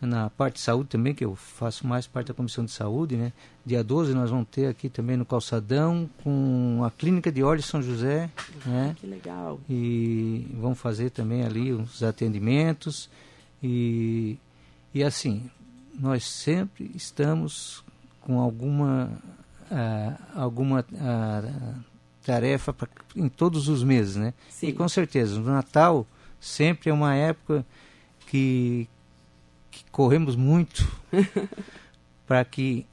na 0.02 0.30
parte 0.30 0.56
de 0.56 0.62
saúde 0.62 0.90
também, 0.90 1.14
que 1.14 1.24
eu 1.24 1.36
faço 1.36 1.88
mais 1.88 2.06
parte 2.06 2.28
da 2.28 2.34
comissão 2.34 2.66
de 2.66 2.72
saúde, 2.72 3.16
né? 3.16 3.32
Dia 3.66 3.84
12 3.84 4.14
nós 4.14 4.30
vamos 4.30 4.48
ter 4.50 4.68
aqui 4.68 4.90
também 4.90 5.18
no 5.18 5.26
Calçadão 5.26 6.10
com 6.24 6.82
a 6.86 6.92
Clínica 6.92 7.32
de 7.32 7.42
Olhos 7.44 7.66
São 7.66 7.82
José, 7.82 8.30
ah, 8.38 8.70
né? 8.70 8.96
Que 9.00 9.08
legal. 9.08 9.60
E 9.70 10.48
vamos 10.60 10.80
fazer 10.80 11.10
também 11.10 11.44
ali 11.44 11.72
os 11.72 12.04
atendimentos 12.04 13.10
e 13.64 14.38
e 14.94 15.04
assim, 15.04 15.50
nós 16.00 16.26
sempre 16.26 16.90
estamos 16.96 17.84
com 18.22 18.40
alguma 18.40 19.12
uh, 19.72 20.40
alguma 20.40 20.86
uh, 20.92 21.76
tarefa 22.24 22.74
pra, 22.74 22.88
em 23.16 23.30
todos 23.30 23.68
os 23.68 23.84
meses, 23.84 24.16
né? 24.16 24.34
Sim. 24.50 24.68
E 24.68 24.74
com 24.74 24.88
certeza, 24.88 25.40
no 25.40 25.46
Natal 25.46 26.06
sempre 26.40 26.90
é 26.90 26.94
uma 26.94 27.14
época 27.14 27.66
que 28.28 28.88
que 29.76 29.92
corremos 29.92 30.36
muito 30.36 30.90
para 32.26 32.46
que 32.46 32.86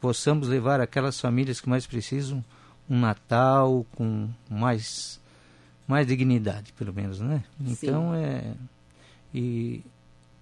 possamos 0.00 0.48
levar 0.48 0.80
aquelas 0.80 1.20
famílias 1.20 1.60
que 1.60 1.68
mais 1.68 1.86
precisam 1.86 2.44
um 2.90 2.98
Natal 2.98 3.86
com 3.94 4.28
mais 4.50 5.20
mais 5.86 6.04
dignidade, 6.04 6.72
pelo 6.72 6.92
menos, 6.92 7.20
né? 7.20 7.44
Então 7.60 8.10
Sim. 8.12 8.18
é 8.18 8.54
e, 9.32 9.84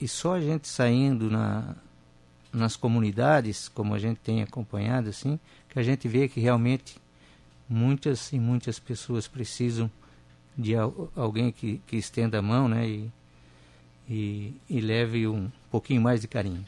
e 0.01 0.09
só 0.09 0.35
a 0.35 0.41
gente 0.41 0.67
saindo 0.67 1.31
na 1.31 1.75
nas 2.51 2.77
comunidades, 2.77 3.69
como 3.69 3.95
a 3.95 3.99
gente 3.99 4.19
tem 4.19 4.41
acompanhado 4.41 5.09
assim, 5.09 5.41
que 5.69 5.79
a 5.79 5.83
gente 5.83 6.07
vê 6.07 6.29
que 6.29 6.39
realmente 6.39 6.97
muitas 7.69 8.33
e 8.33 8.39
muitas 8.39 8.79
pessoas 8.79 9.27
precisam 9.27 9.91
de 10.57 10.73
alguém 11.17 11.51
que, 11.51 11.81
que 11.85 11.97
estenda 11.97 12.39
a 12.39 12.43
mão, 12.43 12.69
né? 12.69 12.87
E, 12.89 13.11
e, 14.09 14.55
e 14.71 14.81
leve 14.81 15.27
um 15.27 15.51
pouquinho 15.75 16.01
mais 16.01 16.21
de 16.21 16.29
carinho. 16.29 16.65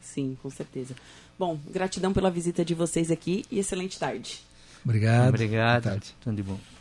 Sim, 0.00 0.38
com 0.40 0.48
certeza. 0.48 0.94
Bom, 1.36 1.58
gratidão 1.68 2.12
pela 2.12 2.30
visita 2.30 2.64
de 2.64 2.72
vocês 2.72 3.10
aqui 3.10 3.44
e 3.50 3.58
excelente 3.58 3.98
tarde. 3.98 4.42
Obrigado. 4.84 5.30
Obrigado. 5.30 6.00
Tudo 6.20 6.36
de 6.36 6.42
bom. 6.44 6.73